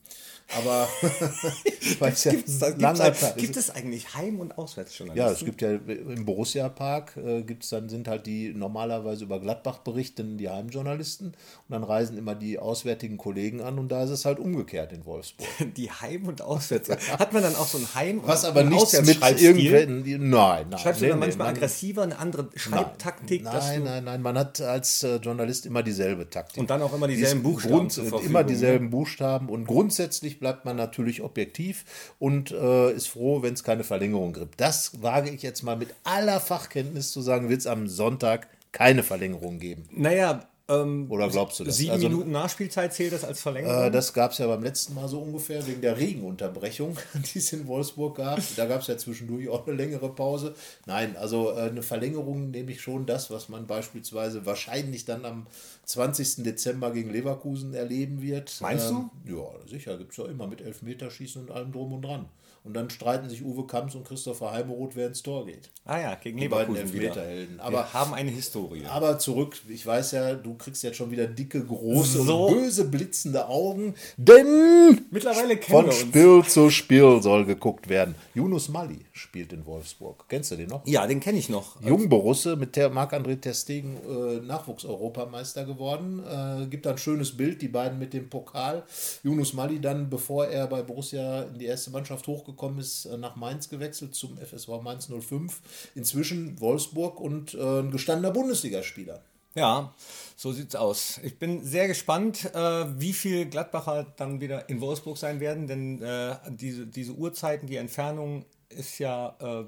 Aber 0.58 0.88
weil 2.00 2.12
es 2.12 2.24
ja 2.25 2.31
gibt's, 2.31 2.60
da, 2.60 2.67
ein 2.67 2.77
gibt's, 2.77 3.36
gibt 3.38 3.58
es 3.58 3.70
eigentlich 3.70 4.15
Heim- 4.15 4.39
und 4.39 4.58
Auswärtsjournalisten? 4.58 5.27
Ja, 5.27 5.31
es 5.31 5.46
gibt 5.46 5.62
ja 5.62 5.72
im 5.72 6.25
Borussia 6.25 6.67
Park 6.67 7.15
äh, 7.15 7.41
gibt's 7.43 7.70
dann 7.70 7.88
sind 7.89 8.08
halt 8.08 8.25
die 8.25 8.53
normalerweise 8.53 9.24
über 9.24 9.39
Gladbach 9.39 9.79
berichten 9.79 10.38
die 10.38 10.50
Heimjournalisten 10.50 11.27
und 11.27 11.36
dann 11.70 11.84
reisen 11.84 12.17
immer 12.17 12.36
die 12.36 12.60
auswärtigen 12.60 13.17
Kollegen 13.17 13.62
an 13.62 13.79
und 13.79 13.89
da 13.89 14.03
ist 14.03 14.10
es 14.10 14.25
halt 14.25 14.39
umgekehrt 14.39 14.91
in 14.91 15.05
Wolfsburg. 15.05 15.48
die 15.77 15.89
Heim- 15.89 16.27
und 16.27 16.41
Auswärts. 16.41 16.89
Hat 16.89 17.31
man 17.31 17.43
dann 17.43 17.55
auch 17.55 17.67
so 17.67 17.77
ein 17.77 17.96
Heim- 17.96 18.20
und 18.20 18.27
Was 18.27 18.43
aber 18.43 18.62
ein 18.62 18.70
nichts 18.70 18.93
mit 19.01 19.22
irgendwelchen 19.22 20.29
nein, 20.29 20.67
nein. 20.70 20.79
Schreibst 20.79 21.01
du 21.01 21.05
nee, 21.05 21.12
dann 21.12 21.20
nee, 21.20 21.25
manchmal 21.27 21.48
man- 21.48 21.55
aggressiver, 21.55 22.03
eine 22.03 22.20
andere 22.20 22.50
Schreibtaktik? 22.55 23.40
Nein, 23.40 23.40
du, 23.43 23.83
nein, 23.83 24.03
nein, 24.03 24.21
man 24.21 24.38
hat 24.38 24.62
als 24.62 25.03
äh, 25.03 25.15
Journalist 25.17 25.65
immer 25.65 25.83
dieselbe 25.83 26.29
Taktik. 26.29 26.60
Und 26.60 26.69
dann 26.69 26.81
auch 26.81 26.93
immer 26.93 27.07
Die 27.07 27.15
dieselben 27.15 27.39
ist 27.39 27.43
Buchstaben 27.43 27.75
Grund, 27.75 27.91
zur 27.91 28.03
Verfügung, 28.05 28.25
Immer 28.25 28.41
ne? 28.41 28.45
dieselben 28.45 28.89
Buchstaben 28.89 29.50
und 29.50 29.65
grundsätzlich 29.65 30.39
bleibt 30.39 30.65
man 30.65 30.75
natürlich 30.75 31.21
objektiv 31.21 31.86
und 32.19 32.51
äh, 32.51 32.91
ist 32.91 33.07
froh, 33.07 33.41
wenn 33.41 33.53
es 33.53 33.63
keine 33.63 33.83
Verlängerung 33.83 34.33
gibt. 34.33 34.60
Das 34.60 35.01
wage 35.01 35.29
ich 35.29 35.41
jetzt 35.41 35.63
mal 35.63 35.75
mit 35.75 35.93
aller 36.03 36.39
Fachkenntnis 36.39 37.12
zu 37.12 37.21
sagen, 37.21 37.50
wird 37.50 37.62
es 37.62 37.67
am 37.67 37.88
Sonntag 37.88 38.48
keine 38.71 39.03
Verlängerung 39.03 39.60
geben. 39.60 39.83
Naja, 39.91 40.48
ähm, 40.72 41.06
Oder 41.10 41.30
glaubst 41.30 41.60
du 41.60 41.63
das? 41.63 41.78
sieben 41.78 41.92
Also- 41.92 42.10
Minuten 42.10 42.32
Nachspielzeit 42.32 42.94
zählt 42.94 43.13
das 43.13 43.24
als 43.24 43.42
Verlängerung? 43.42 43.84
Äh, 43.84 43.92
das 43.92 44.13
gab 44.13 44.32
es 44.32 44.38
ja 44.38 44.48
beim 44.48 44.63
letzten 44.63 44.94
Mal 44.96 45.08
so 45.08 45.20
ungefähr 45.20 45.66
wegen 45.68 45.82
der 45.82 45.98
Regenunterbrechung, 45.98 46.98
die 47.34 47.40
es 47.40 47.51
in 47.54 47.68
Wolfsburg 47.68 48.18
gab. 48.18 48.40
Da 48.56 48.66
gab 48.66 48.82
es 48.82 48.88
ja 48.88 48.98
zwischendurch 48.98 49.50
auch 49.50 49.68
eine 49.68 49.75
längere 49.75 50.10
Pause. 50.13 50.56
Nein, 50.86 51.16
also 51.18 51.51
äh, 51.51 51.70
eine 51.70 51.84
Verlängerung 51.84 52.51
nehme 52.51 52.72
ich 52.72 52.82
schon 52.82 53.06
das, 53.06 53.30
was 53.32 53.50
man 53.50 53.68
beispielsweise 53.68 54.46
wahrscheinlich 54.46 55.06
dann 55.06 55.25
am 55.25 55.48
20. 55.86 56.44
Dezember 56.44 56.92
gegen 56.92 57.10
Leverkusen 57.12 57.74
erleben 57.74 58.22
wird. 58.22 58.58
Meinst 58.62 58.90
du? 58.90 59.10
Ja, 59.28 59.44
sicher, 59.68 59.98
gibt 59.98 60.12
es 60.12 60.18
ja 60.18 60.25
immer 60.25 60.48
mit 60.48 60.62
Elfmeterschießen 60.62 61.42
und 61.42 61.51
allem 61.51 61.72
drum 61.72 61.94
und 61.94 62.01
dran. 62.04 62.25
Und 62.63 62.75
dann 62.75 62.91
streiten 62.91 63.27
sich 63.27 63.44
Uwe 63.44 63.65
Kamps 63.65 63.96
und 63.96 64.08
Christopher 64.08 64.51
Heimeroth, 64.51 64.96
wer 64.96 65.08
ins 65.08 65.24
Tor 65.24 65.48
geht. 65.48 65.72
ah 65.84 66.00
ja, 66.00 66.13
gegen 66.13 66.38
Die 66.38 66.48
beiden 66.48 66.75
Leverkusen 66.75 66.94
wieder. 66.94 67.08
Elfmeterhelden. 67.08 67.56
Wir 67.58 67.63
Aber 67.63 67.91
haben 67.94 68.13
eine 68.13 68.30
Historie. 68.30 68.86
aber 68.86 69.18
zurück, 69.18 69.58
ich 69.68 69.84
weiß 69.84 70.12
ja, 70.12 70.36
du 70.36 70.53
kriegst 70.53 70.84
jetzt 70.84 70.98
schon 70.98 71.10
wieder 71.10 71.25
dicke, 71.25 71.65
große 71.65 72.22
So. 72.22 72.46
und 72.46 72.53
böse 72.53 72.86
blitzende 72.86 73.48
Augen, 73.48 73.96
denn 74.18 75.01
Mittlerweile 75.10 75.58
kennen 75.58 75.75
von 75.75 75.86
wir 75.86 75.91
uns. 75.91 76.00
Spiel 76.01 76.44
zu 76.46 76.70
Spiel 76.70 77.20
soll 77.24 77.46
geguckt 77.46 77.89
werden. 77.89 78.13
Yunus 78.36 78.70
Mali 78.70 79.00
spielt 79.12 79.53
in 79.53 79.65
Wolfsburg. 79.65 80.25
Kennst 80.30 80.51
du 80.51 80.56
den 80.56 80.70
noch? 80.70 80.86
Ja, 80.86 81.08
den 81.08 81.20
kenne 81.20 81.39
ich 81.39 81.50
noch. 81.50 81.82
Jungborusse 81.82 82.56
mit 82.58 82.77
Marc-André 82.77 83.41
Ter 83.41 83.56
Stegen 83.56 83.98
äh, 84.08 84.39
Nachwuchseuropameister 84.46 85.65
geworden. 85.65 86.22
Äh, 86.25 86.68
gibt 86.68 86.86
da 86.86 86.91
ein 86.91 86.98
schönes 87.00 87.36
Bild, 87.36 87.60
die 87.63 87.68
beiden 87.70 87.98
mit 87.98 88.13
dem 88.13 88.30
Pokal. 88.30 88.84
Yunus 89.24 89.53
Mali 89.53 89.82
dann, 89.82 90.12
bevor 90.12 90.46
er 90.46 90.68
bei 90.68 90.84
Borussia 90.84 91.41
in 91.44 91.58
die 91.58 91.65
erste 91.65 91.89
Mannschaft 91.89 92.27
hochgekommen 92.27 92.50
ist, 92.79 93.05
äh, 93.05 93.17
nach 93.17 93.36
Mainz 93.36 93.70
gewechselt 93.70 94.15
zum 94.15 94.38
FSV 94.38 94.81
Mainz 94.81 95.08
05. 95.08 95.62
Inzwischen 95.96 96.60
Wolfsburg 96.60 97.20
und 97.20 97.53
äh, 97.53 97.79
ein 97.79 97.91
gestandener 97.91 98.31
Bundesligaspieler. 98.31 99.22
Ja, 99.53 99.93
so 100.38 100.53
sieht's 100.53 100.75
aus. 100.75 101.20
Ich 101.24 101.38
bin 101.38 101.63
sehr 101.65 101.88
gespannt, 101.88 102.46
äh, 102.55 103.00
wie 103.00 103.12
viel 103.12 103.46
Gladbacher 103.48 104.08
dann 104.15 104.39
wieder 104.39 104.70
in 104.70 104.79
Wolfsburg 104.79 105.17
sein 105.17 105.41
werden, 105.41 105.67
denn 105.67 106.01
äh, 106.01 106.38
diese, 106.50 106.88
diese 106.88 107.12
Uhrzeiten, 107.13 107.67
die 107.67 107.75
Entfernung 107.75 108.46
ist 108.70 109.00
ja 109.00 109.36
äh, 109.41 109.65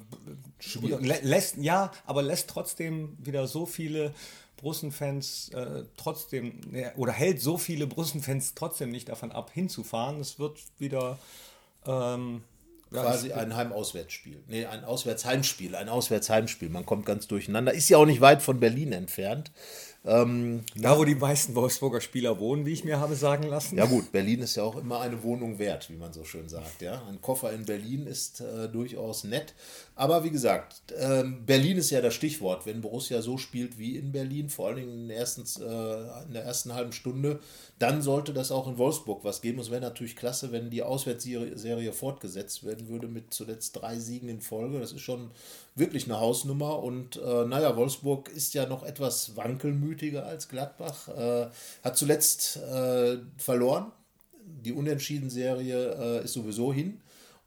lä 0.80 1.20
lässt 1.24 1.58
ja, 1.58 1.92
aber 2.06 2.22
lässt 2.22 2.50
trotzdem 2.50 3.18
wieder 3.20 3.48
so 3.48 3.66
viele 3.66 4.14
Brussenfans 4.56 5.50
äh, 5.50 5.84
trotzdem 5.98 6.62
ne, 6.72 6.94
oder 6.96 7.12
hält 7.12 7.42
so 7.42 7.58
viele 7.58 7.86
Brussenfans 7.86 8.54
trotzdem 8.56 8.92
nicht 8.92 9.10
davon 9.10 9.34
ab, 9.34 9.52
hinzufahren. 9.54 10.22
Es 10.22 10.40
wird 10.40 10.60
wieder 10.80 11.20
ähm, 11.86 12.44
ja, 12.94 13.02
Quasi 13.02 13.32
ein 13.32 13.56
Heim-Auswärtsspiel. 13.56 14.44
Nee, 14.48 14.66
ein 14.66 14.84
Auswärtsheimspiel. 14.84 15.76
Ein 15.76 15.90
Auswärtsheimspiel. 15.90 16.70
Man 16.70 16.86
kommt 16.86 17.06
ganz 17.06 17.28
durcheinander. 17.28 17.74
Ist 17.74 17.90
ja 17.90 17.98
auch 17.98 18.06
nicht 18.06 18.22
weit 18.22 18.42
von 18.42 18.60
Berlin 18.60 18.94
entfernt. 18.94 19.52
Ähm, 20.06 20.64
da, 20.76 20.98
wo 20.98 21.06
die 21.06 21.16
meisten 21.16 21.56
Wolfsburger 21.56 22.02
Spieler 22.02 22.38
wohnen, 22.38 22.66
wie 22.66 22.74
ich 22.74 22.84
mir 22.84 23.00
habe 23.00 23.16
sagen 23.16 23.44
lassen. 23.44 23.78
Ja 23.78 23.86
gut, 23.86 24.12
Berlin 24.12 24.42
ist 24.42 24.56
ja 24.56 24.64
auch 24.64 24.76
immer 24.76 25.00
eine 25.00 25.24
Wohnung 25.24 25.60
wert, 25.60 25.90
wie 25.90 25.96
man 25.96 26.12
so 26.12 26.26
schön 26.26 26.50
sagt. 26.50 26.82
Ja? 26.82 27.02
Ein 27.08 27.22
Koffer 27.22 27.54
in 27.54 27.66
Berlin 27.66 28.06
ist 28.06 28.42
äh, 28.42 28.68
durchaus 28.68 29.24
nett. 29.24 29.54
Aber 29.96 30.26
wie 30.26 30.30
gesagt, 30.30 30.94
ähm, 31.00 31.46
Berlin 31.46 31.78
ist 31.78 31.90
ja 31.90 32.02
das 32.02 32.16
Stichwort. 32.16 32.66
Wenn 32.66 32.82
Borussia 32.82 33.22
so 33.22 33.38
spielt 33.38 33.78
wie 33.78 33.96
in 33.96 34.12
Berlin, 34.12 34.50
vor 34.50 34.68
allen 34.68 34.78
Dingen 34.78 34.94
in 34.94 35.08
der 35.08 35.18
ersten, 35.18 35.44
äh, 35.62 36.26
in 36.28 36.34
der 36.34 36.44
ersten 36.44 36.74
halben 36.74 36.92
Stunde, 36.92 37.40
dann 37.80 38.02
sollte 38.02 38.34
das 38.34 38.52
auch 38.52 38.68
in 38.68 38.78
Wolfsburg 38.78 39.24
was 39.24 39.42
geben. 39.42 39.60
Es 39.60 39.72
wäre 39.72 39.82
natürlich 39.82 40.18
klasse, 40.18 40.52
wenn 40.52 40.70
die 40.70 40.84
Auswärtsserie 40.84 41.58
Serie 41.58 41.94
fortgesetzt 41.94 42.66
werden 42.66 42.83
würde 42.88 43.08
mit 43.08 43.34
zuletzt 43.34 43.76
drei 43.76 44.00
Siegen 44.00 44.30
in 44.30 44.42
Folge. 44.42 44.80
Das 44.80 44.92
ist 44.92 45.02
schon 45.02 45.32
wirklich 45.76 46.06
eine 46.06 46.20
Hausnummer. 46.20 46.82
Und 46.82 47.18
äh, 47.18 47.46
naja, 47.46 47.76
Wolfsburg 47.76 48.30
ist 48.30 48.54
ja 48.54 48.66
noch 48.68 48.84
etwas 48.84 49.36
wankelmütiger 49.36 50.26
als 50.26 50.50
Gladbach. 50.50 51.08
Äh, 51.10 51.48
hat 51.84 51.98
zuletzt 51.98 52.58
äh, 52.58 53.18
verloren. 53.38 53.92
Die 54.46 54.74
Unentschieden-Serie 54.74 56.22
äh, 56.22 56.24
ist 56.26 56.34
sowieso 56.34 56.74
hin. 56.74 57.02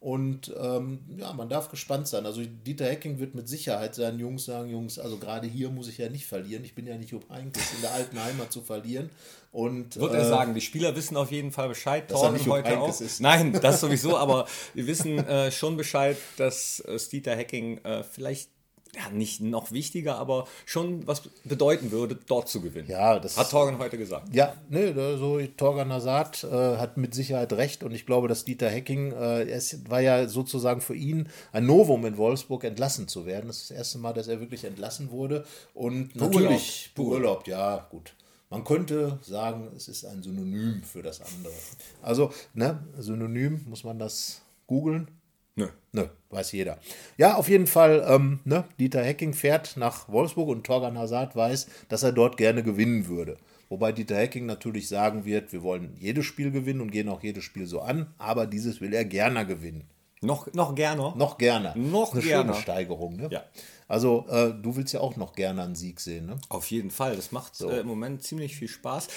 Und 0.06 0.54
ähm, 0.56 1.00
ja, 1.16 1.32
man 1.32 1.48
darf 1.48 1.68
gespannt 1.68 2.06
sein. 2.06 2.26
Also 2.26 2.40
Dieter 2.44 2.84
Hecking 2.84 3.18
wird 3.18 3.34
mit 3.34 3.48
Sicherheit 3.48 3.96
seinen 3.96 4.20
Jungs 4.20 4.44
sagen, 4.44 4.70
Jungs, 4.70 5.00
also 5.00 5.16
gerade 5.16 5.48
hier 5.48 5.68
muss 5.68 5.88
ich 5.88 5.98
ja 5.98 6.08
nicht 6.08 6.26
verlieren. 6.26 6.62
Ich 6.62 6.76
bin 6.76 6.86
ja 6.86 6.96
nicht 6.96 7.10
Jupp 7.10 7.28
Heynckes 7.28 7.74
in 7.74 7.80
der 7.80 7.92
alten 7.92 8.22
Heimat 8.22 8.52
zu 8.52 8.60
verlieren. 8.60 9.10
Und 9.50 9.96
Wird 9.96 10.14
äh, 10.14 10.18
er 10.18 10.24
sagen, 10.28 10.54
die 10.54 10.60
Spieler 10.60 10.94
wissen 10.94 11.16
auf 11.16 11.32
jeden 11.32 11.50
Fall 11.50 11.68
Bescheid, 11.68 12.08
Dass 12.08 12.20
Torben 12.20 12.46
heute 12.46 12.78
auch. 12.78 13.00
Ist. 13.00 13.20
Nein, 13.20 13.58
das 13.60 13.80
sowieso, 13.80 14.16
aber 14.16 14.46
wir 14.74 14.86
wissen 14.86 15.18
äh, 15.18 15.50
schon 15.50 15.76
Bescheid, 15.76 16.16
dass 16.36 16.78
äh, 16.78 16.96
Dieter 17.10 17.36
Hacking 17.36 17.78
äh, 17.78 18.04
vielleicht 18.04 18.50
ja, 18.96 19.10
nicht 19.10 19.40
noch 19.42 19.72
wichtiger, 19.72 20.16
aber 20.18 20.46
schon 20.64 21.06
was 21.06 21.22
bedeuten 21.44 21.90
würde, 21.90 22.16
dort 22.26 22.48
zu 22.48 22.60
gewinnen. 22.62 22.88
Ja, 22.88 23.18
das- 23.18 23.36
hat 23.36 23.50
Torgen 23.50 23.78
heute 23.78 23.98
gesagt. 23.98 24.34
Ja, 24.34 24.54
ne, 24.70 24.94
da- 24.94 25.18
so 25.18 25.38
Torgan 25.56 25.92
Hazard 25.92 26.44
äh, 26.44 26.48
hat 26.78 26.96
mit 26.96 27.14
Sicherheit 27.14 27.52
recht 27.52 27.82
und 27.82 27.92
ich 27.92 28.06
glaube, 28.06 28.26
dass 28.28 28.44
Dieter 28.44 28.68
Hecking, 28.70 29.12
äh, 29.12 29.42
es 29.50 29.88
war 29.90 30.00
ja 30.00 30.26
sozusagen 30.28 30.80
für 30.80 30.94
ihn 30.94 31.28
ein 31.52 31.66
Novum 31.66 32.06
in 32.06 32.16
Wolfsburg 32.16 32.64
entlassen 32.64 33.06
zu 33.08 33.26
werden. 33.26 33.48
Das 33.48 33.58
ist 33.62 33.70
das 33.70 33.76
erste 33.76 33.98
Mal, 33.98 34.14
dass 34.14 34.28
er 34.28 34.40
wirklich 34.40 34.64
entlassen 34.64 35.10
wurde 35.10 35.44
und 35.74 36.16
natürlich 36.16 36.92
beurlaubt, 36.94 37.48
ja, 37.48 37.86
gut. 37.90 38.14
Man 38.48 38.62
könnte 38.62 39.18
sagen, 39.22 39.68
es 39.76 39.88
ist 39.88 40.04
ein 40.06 40.22
Synonym 40.22 40.82
für 40.84 41.02
das 41.02 41.20
andere. 41.20 41.52
Also, 42.00 42.30
ne, 42.54 42.78
Synonym, 42.96 43.64
muss 43.68 43.82
man 43.84 43.98
das 43.98 44.40
googeln? 44.68 45.08
Nö. 45.56 45.68
Nö, 45.92 46.06
weiß 46.30 46.52
jeder. 46.52 46.78
Ja, 47.16 47.36
auf 47.36 47.48
jeden 47.48 47.66
Fall, 47.66 48.04
ähm, 48.06 48.40
ne, 48.44 48.64
Dieter 48.78 49.02
Hecking 49.02 49.32
fährt 49.32 49.76
nach 49.78 50.08
Wolfsburg 50.08 50.48
und 50.48 50.64
Torgan 50.64 50.98
Hazard 50.98 51.34
weiß, 51.34 51.66
dass 51.88 52.02
er 52.02 52.12
dort 52.12 52.36
gerne 52.36 52.62
gewinnen 52.62 53.08
würde. 53.08 53.38
Wobei 53.70 53.92
Dieter 53.92 54.16
Hecking 54.16 54.44
natürlich 54.46 54.88
sagen 54.88 55.24
wird, 55.24 55.52
wir 55.52 55.62
wollen 55.62 55.96
jedes 55.98 56.26
Spiel 56.26 56.50
gewinnen 56.50 56.82
und 56.82 56.90
gehen 56.92 57.08
auch 57.08 57.22
jedes 57.22 57.44
Spiel 57.44 57.66
so 57.66 57.80
an, 57.80 58.14
aber 58.18 58.46
dieses 58.46 58.80
will 58.82 58.92
er 58.92 59.06
gerne 59.06 59.46
gewinnen. 59.46 59.84
Noch, 60.20 60.52
noch 60.52 60.74
gerne. 60.74 61.12
Noch 61.16 61.38
gerne. 61.38 61.72
Noch 61.76 62.12
Eine 62.12 62.22
gerne. 62.22 62.52
schöne 62.52 62.62
Steigerung, 62.62 63.16
ne? 63.16 63.28
Ja. 63.30 63.44
Also, 63.88 64.26
äh, 64.28 64.52
du 64.52 64.76
willst 64.76 64.92
ja 64.92 65.00
auch 65.00 65.16
noch 65.16 65.34
gerne 65.34 65.62
einen 65.62 65.74
Sieg 65.74 66.00
sehen, 66.00 66.26
ne? 66.26 66.38
Auf 66.48 66.70
jeden 66.70 66.90
Fall. 66.90 67.16
Das 67.16 67.32
macht 67.32 67.60
äh, 67.60 67.80
im 67.80 67.86
Moment 67.86 68.22
ziemlich 68.22 68.56
viel 68.56 68.68
Spaß. 68.68 69.08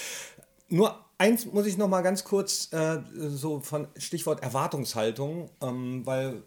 Nur 0.70 0.98
eins 1.20 1.46
muss 1.46 1.68
ich 1.68 1.78
noch 1.78 1.88
mal 1.88 2.02
ganz 2.02 2.24
kurz 2.24 2.74
äh, 2.74 3.02
so 3.14 3.60
von 3.60 3.88
Stichwort 3.98 4.42
Erwartungshaltung, 4.42 5.52
ähm, 5.62 6.06
weil 6.06 6.42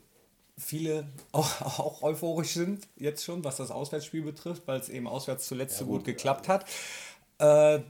viele 0.59 1.07
auch, 1.33 1.63
auch 1.63 2.03
euphorisch 2.03 2.55
sind 2.55 2.89
jetzt 2.97 3.25
schon, 3.25 3.45
was 3.45 3.57
das 3.57 3.71
Auswärtsspiel 3.71 4.23
betrifft, 4.23 4.63
weil 4.67 4.81
es 4.81 4.89
eben 4.89 5.07
auswärts 5.07 5.47
zuletzt 5.47 5.79
so 5.79 5.87
gut 5.87 6.05
geklappt 6.05 6.49
hat. 6.49 6.67
Äh, 7.39 7.81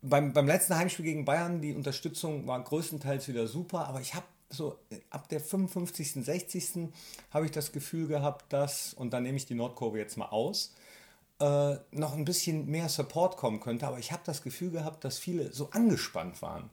beim, 0.00 0.32
beim 0.32 0.46
letzten 0.46 0.76
Heimspiel 0.76 1.04
gegen 1.04 1.24
Bayern, 1.24 1.60
die 1.60 1.74
Unterstützung 1.74 2.46
war 2.46 2.62
größtenteils 2.62 3.28
wieder 3.28 3.46
super, 3.46 3.86
aber 3.88 4.00
ich 4.00 4.14
habe 4.14 4.26
so 4.50 4.78
ab 5.10 5.28
der 5.28 5.40
55., 5.40 6.24
60. 6.24 6.88
habe 7.30 7.44
ich 7.44 7.50
das 7.50 7.72
Gefühl 7.72 8.06
gehabt, 8.06 8.52
dass, 8.52 8.94
und 8.94 9.12
dann 9.12 9.24
nehme 9.24 9.36
ich 9.36 9.44
die 9.44 9.54
Nordkurve 9.54 9.98
jetzt 9.98 10.16
mal 10.16 10.26
aus, 10.26 10.74
äh, 11.40 11.76
noch 11.92 12.14
ein 12.14 12.24
bisschen 12.24 12.66
mehr 12.66 12.88
Support 12.88 13.36
kommen 13.36 13.60
könnte, 13.60 13.86
aber 13.86 13.98
ich 13.98 14.12
habe 14.12 14.22
das 14.24 14.42
Gefühl 14.42 14.70
gehabt, 14.70 15.04
dass 15.04 15.18
viele 15.18 15.52
so 15.52 15.70
angespannt 15.70 16.42
waren, 16.42 16.70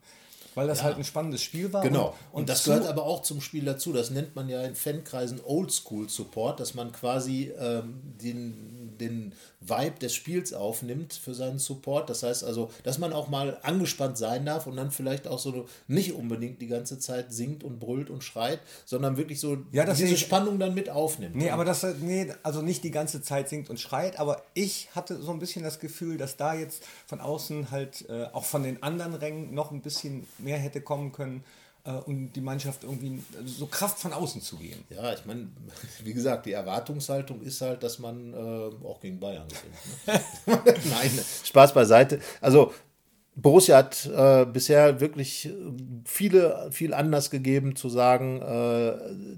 weil 0.56 0.68
das 0.68 0.82
halt 0.84 0.98
ein 0.98 1.04
spannendes 1.04 1.42
Spiel 1.44 1.72
war. 1.72 1.84
Genau. 1.84 2.16
Und, 2.32 2.50
das 2.50 2.64
zu- 2.64 2.72
gehört 2.72 2.88
aber 2.88 3.04
auch 3.04 3.22
zum 3.22 3.42
Spiel 3.42 3.64
dazu. 3.66 3.94
Das 3.94 4.10
nennt 4.10 4.36
man 4.36 4.50
ja 4.50 4.64
in 4.64 4.74
Fankreisen 4.76 5.40
Oldschool 5.46 6.10
Support, 6.10 6.60
dass 6.60 6.74
man 6.74 6.92
quasi 6.92 7.52
ähm, 7.60 8.02
den, 8.22 8.96
den 9.00 9.34
Vibe 9.62 10.00
des 10.00 10.14
Spiels 10.14 10.54
aufnimmt 10.54 11.14
für 11.14 11.34
seinen 11.34 11.60
Support. 11.60 12.10
Das 12.10 12.24
heißt 12.24 12.44
also, 12.44 12.70
dass 12.84 12.98
man 13.00 13.14
auch 13.14 13.28
mal 13.28 13.58
angespannt 13.64 14.18
sein 14.18 14.46
darf 14.46 14.68
und 14.68 14.76
dann 14.78 14.92
vielleicht 14.92 15.28
auch 15.28 15.40
so 15.40 15.66
nicht 15.88 16.14
unbedingt 16.14 16.62
die 16.62 16.68
ganze 16.68 17.00
Zeit 17.00 17.34
singt 17.34 17.64
und 17.64 17.80
brüllt 17.80 18.10
und 18.10 18.24
schreit, 18.24 18.60
sondern 18.86 19.18
wirklich 19.18 19.40
so 19.40 19.58
Ja, 19.72 19.86
das 19.86 19.98
diese 19.98 20.14
ich- 20.14 20.20
Spannung 20.22 20.60
dann 20.60 20.74
mit 20.74 20.90
aufnimmt. 20.90 21.36
Nee, 21.36 21.50
aber 21.50 21.66
das, 21.66 21.84
nee, 22.02 22.32
also 22.44 22.62
nicht 22.62 22.84
die 22.84 22.92
ganze 22.92 23.22
Zeit 23.22 23.50
singt 23.50 23.70
und 23.70 23.80
schreit, 23.80 24.20
aber 24.20 24.44
ich 24.54 24.90
hatte 24.96 25.22
so 25.22 25.32
ein 25.32 25.40
bisschen 25.40 25.64
das 25.64 25.80
Gefühl, 25.80 26.18
dass 26.18 26.38
da 26.38 26.54
jetzt 26.54 26.84
von 27.08 27.20
außen 27.20 27.72
halt 27.72 28.08
äh, 28.10 28.26
auch 28.34 28.46
von 28.46 28.64
den 28.64 28.82
anderen 28.84 29.16
Rängen 29.16 29.54
noch 29.54 29.72
ein 29.72 29.82
bisschen 29.82 30.28
mehr 30.46 30.58
hätte 30.58 30.80
kommen 30.80 31.12
können, 31.12 31.44
äh, 31.84 31.92
um 31.92 32.32
die 32.32 32.42
Mannschaft 32.42 32.84
irgendwie 32.84 33.22
so 33.46 33.66
Kraft 33.68 34.00
von 34.00 34.14
außen 34.14 34.42
zu 34.42 34.58
geben. 34.58 34.86
Ja, 34.90 35.14
ich 35.14 35.26
meine, 35.26 35.50
wie 36.04 36.14
gesagt, 36.14 36.46
die 36.46 36.54
Erwartungshaltung 36.54 37.42
ist 37.42 37.60
halt, 37.62 37.84
dass 37.84 38.00
man 38.00 38.34
äh, 38.34 38.86
auch 38.86 39.02
gegen 39.02 39.20
Bayern 39.20 39.48
gewinnt. 39.50 40.26
Ne? 40.48 40.74
Nein, 40.90 41.12
Spaß 41.44 41.74
beiseite. 41.74 42.20
Also 42.40 42.74
Borussia 43.38 43.76
hat 43.76 44.06
äh, 44.06 44.46
bisher 44.46 45.02
wirklich 45.02 45.50
viele, 46.06 46.70
viel 46.72 46.94
Anlass 46.94 47.30
gegeben 47.30 47.76
zu 47.76 47.90
sagen, 47.90 48.42
äh, 48.42 48.94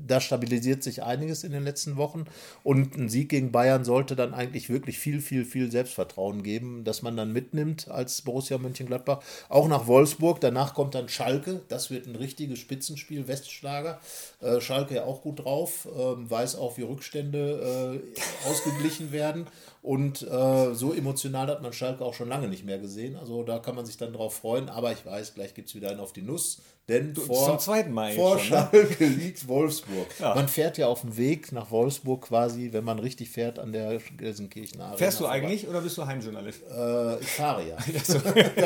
da 0.06 0.22
stabilisiert 0.22 0.84
sich 0.84 1.01
einiges 1.01 1.44
in 1.44 1.51
den 1.51 1.63
letzten 1.63 1.98
Wochen 1.98 2.25
und 2.63 2.96
ein 2.96 3.10
Sieg 3.10 3.30
gegen 3.30 3.51
Bayern 3.51 3.84
sollte 3.84 4.16
dann 4.16 4.36
eigentlich 4.36 4.70
wirklich 4.70 5.00
viel, 5.00 5.20
viel, 5.20 5.46
viel 5.46 5.72
Selbstvertrauen 5.72 6.44
geben, 6.44 6.84
dass 6.84 7.01
man 7.01 7.18
dann 7.18 7.34
mitnimmt 7.34 7.88
als 7.89 8.22
Borussia 8.22 8.60
Mönchengladbach. 8.60 9.22
Auch 9.50 9.68
nach 9.68 9.88
Wolfsburg, 9.88 10.42
danach 10.42 10.75
kommt 10.75 10.94
dann 10.94 11.10
Schalke, 11.10 11.62
das 11.68 11.89
wird 11.89 12.06
ein 12.06 12.16
richtiges 12.16 12.60
Spitzenspiel, 12.60 13.27
Westschlager. 13.27 14.00
Äh, 14.42 14.62
Schalke 14.62 14.94
ja 14.94 15.06
auch 15.06 15.24
gut 15.24 15.39
drauf, 15.39 15.88
ähm, 15.98 16.30
weiß 16.30 16.56
auch, 16.58 16.77
wie 16.77 16.84
Rückstände 16.84 18.01
äh, 18.13 18.48
ausgeglichen 18.48 19.12
werden. 19.12 19.48
Und 19.88 20.22
äh, 20.22 20.74
so 20.75 20.91
emotional 20.94 21.48
hat 21.48 21.62
man 21.62 21.72
Schalke 21.72 22.03
auch 22.03 22.13
schon 22.13 22.27
lange 22.27 22.50
nicht 22.50 22.65
mehr 22.65 22.77
gesehen. 22.77 23.15
Also 23.15 23.44
da 23.44 23.60
kann 23.60 23.74
man 23.74 23.86
sich 23.86 23.96
dann 23.96 24.12
drauf 24.12 24.36
freuen. 24.36 24.67
Aber 24.67 24.91
ich 24.91 25.06
weiß, 25.06 25.34
gleich 25.34 25.53
gibt 25.53 25.70
es 25.70 25.75
wieder 25.75 25.91
einen 25.91 26.01
auf 26.01 26.12
die 26.12 26.24
Nuss. 26.24 26.58
Denn 26.89 27.15
vor, 27.15 27.58
Mal 27.89 28.08
jetzt 28.10 28.15
vor 28.17 28.38
schon, 28.38 28.58
ne? 28.58 28.70
Schalke 28.72 29.06
liegt 29.06 29.48
Wolfsburg. 29.48 30.08
Man 30.20 30.50
fährt 30.50 30.77
ja 30.77 30.88
auf 30.88 31.01
dem 31.01 31.15
Weg 31.15 31.53
nach 31.53 31.72
Wolfsburg 31.72 32.24
quasi, 32.27 32.74
wenn 32.74 32.84
man 32.84 33.00
richtig 33.00 33.29
fährt, 33.29 33.60
an 33.60 33.72
der 33.72 34.00
Gelsenkirchener 34.17 34.84
Arena. 34.84 34.98
Fährst 34.98 35.20
du 35.20 35.24
vorbei. 35.24 35.38
eigentlich 35.39 35.67
oder 35.70 35.79
bist 35.82 35.98
du 35.98 36.06
Heimjournalist? 36.06 36.63
Äh, 36.63 37.20
ich 37.20 37.27
fahre 37.27 37.67
ja. 37.70 37.77
das 37.94 38.10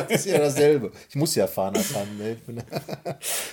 ist 0.09 0.25
ja 0.25 0.39
dasselbe. 0.39 0.91
Ich 1.07 1.15
muss 1.15 1.35
ja 1.35 1.45
fahren 1.45 1.75
als 1.75 1.95
Heim. 1.95 2.07
Ich 2.31 2.43
bin- 2.43 2.63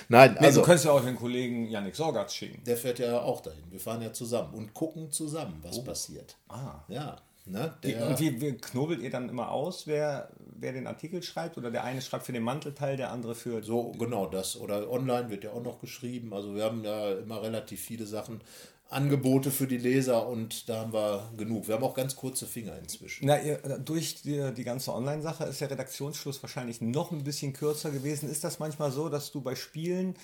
Nein, 0.07 0.37
Nee, 0.39 0.45
also 0.47 0.61
du 0.61 0.65
könntest 0.65 0.85
ja 0.85 0.91
auch 0.91 1.03
den 1.03 1.15
Kollegen 1.15 1.67
Yannick 1.69 1.95
Sorgatz 1.95 2.33
schicken. 2.33 2.63
der 2.65 2.77
fährt 2.77 2.97
ja 2.99 3.21
auch 3.21 3.41
dahin. 3.41 3.63
Wir 3.69 3.79
fahren 3.79 4.01
ja 4.01 4.11
zusammen 4.11 4.53
und 4.55 4.73
gucken 4.73 5.11
zusammen, 5.11 5.59
was 5.61 5.83
passiert. 5.83 6.35
Ah. 6.47 6.83
Ja, 6.87 7.17
ne? 7.49 7.75
Wie, 7.81 7.93
Der, 7.93 8.07
und 8.07 8.19
wie, 8.19 8.41
wie 8.41 8.53
knobelt 8.53 9.01
ihr 9.01 9.09
dann 9.09 9.29
immer 9.29 9.51
aus, 9.51 9.87
wer, 9.87 10.29
wer 10.57 10.73
den 10.73 10.87
Artikel 10.87 11.23
schreibt? 11.23 11.57
Oder 11.57 11.71
der 11.71 11.83
eine 11.83 12.01
schreibt 12.01 12.25
für 12.25 12.33
den 12.33 12.43
Mantelteil, 12.43 12.97
der 12.97 13.11
andere 13.11 13.35
für. 13.35 13.63
So, 13.63 13.91
genau 13.91 14.27
das. 14.27 14.59
Oder 14.59 14.89
online 14.89 15.29
wird 15.29 15.43
ja 15.43 15.51
auch 15.51 15.63
noch 15.63 15.79
geschrieben. 15.79 16.33
Also 16.33 16.55
wir 16.55 16.63
haben 16.63 16.83
ja 16.83 17.13
immer 17.13 17.41
relativ 17.41 17.81
viele 17.81 18.05
Sachen, 18.05 18.41
Angebote 18.89 19.51
für 19.51 19.67
die 19.67 19.77
Leser 19.77 20.27
und 20.27 20.67
da 20.67 20.79
haben 20.79 20.93
wir 20.93 21.29
genug. 21.37 21.67
Wir 21.67 21.75
haben 21.75 21.83
auch 21.83 21.93
ganz 21.93 22.15
kurze 22.15 22.47
Finger 22.47 22.75
inzwischen. 22.79 23.27
Na, 23.27 23.39
ihr, 23.39 23.57
durch 23.57 24.23
die, 24.23 24.51
die 24.55 24.63
ganze 24.63 24.93
Online-Sache 24.93 25.43
ist 25.43 25.61
der 25.61 25.69
Redaktionsschluss 25.69 26.41
wahrscheinlich 26.41 26.81
noch 26.81 27.11
ein 27.11 27.23
bisschen 27.23 27.53
kürzer 27.53 27.91
gewesen. 27.91 28.29
Ist 28.29 28.43
das 28.43 28.57
manchmal 28.57 28.91
so, 28.91 29.07
dass 29.07 29.31
du 29.31 29.41
bei 29.41 29.53
Spielen 29.53 30.15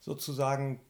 sozusagen 0.00 0.80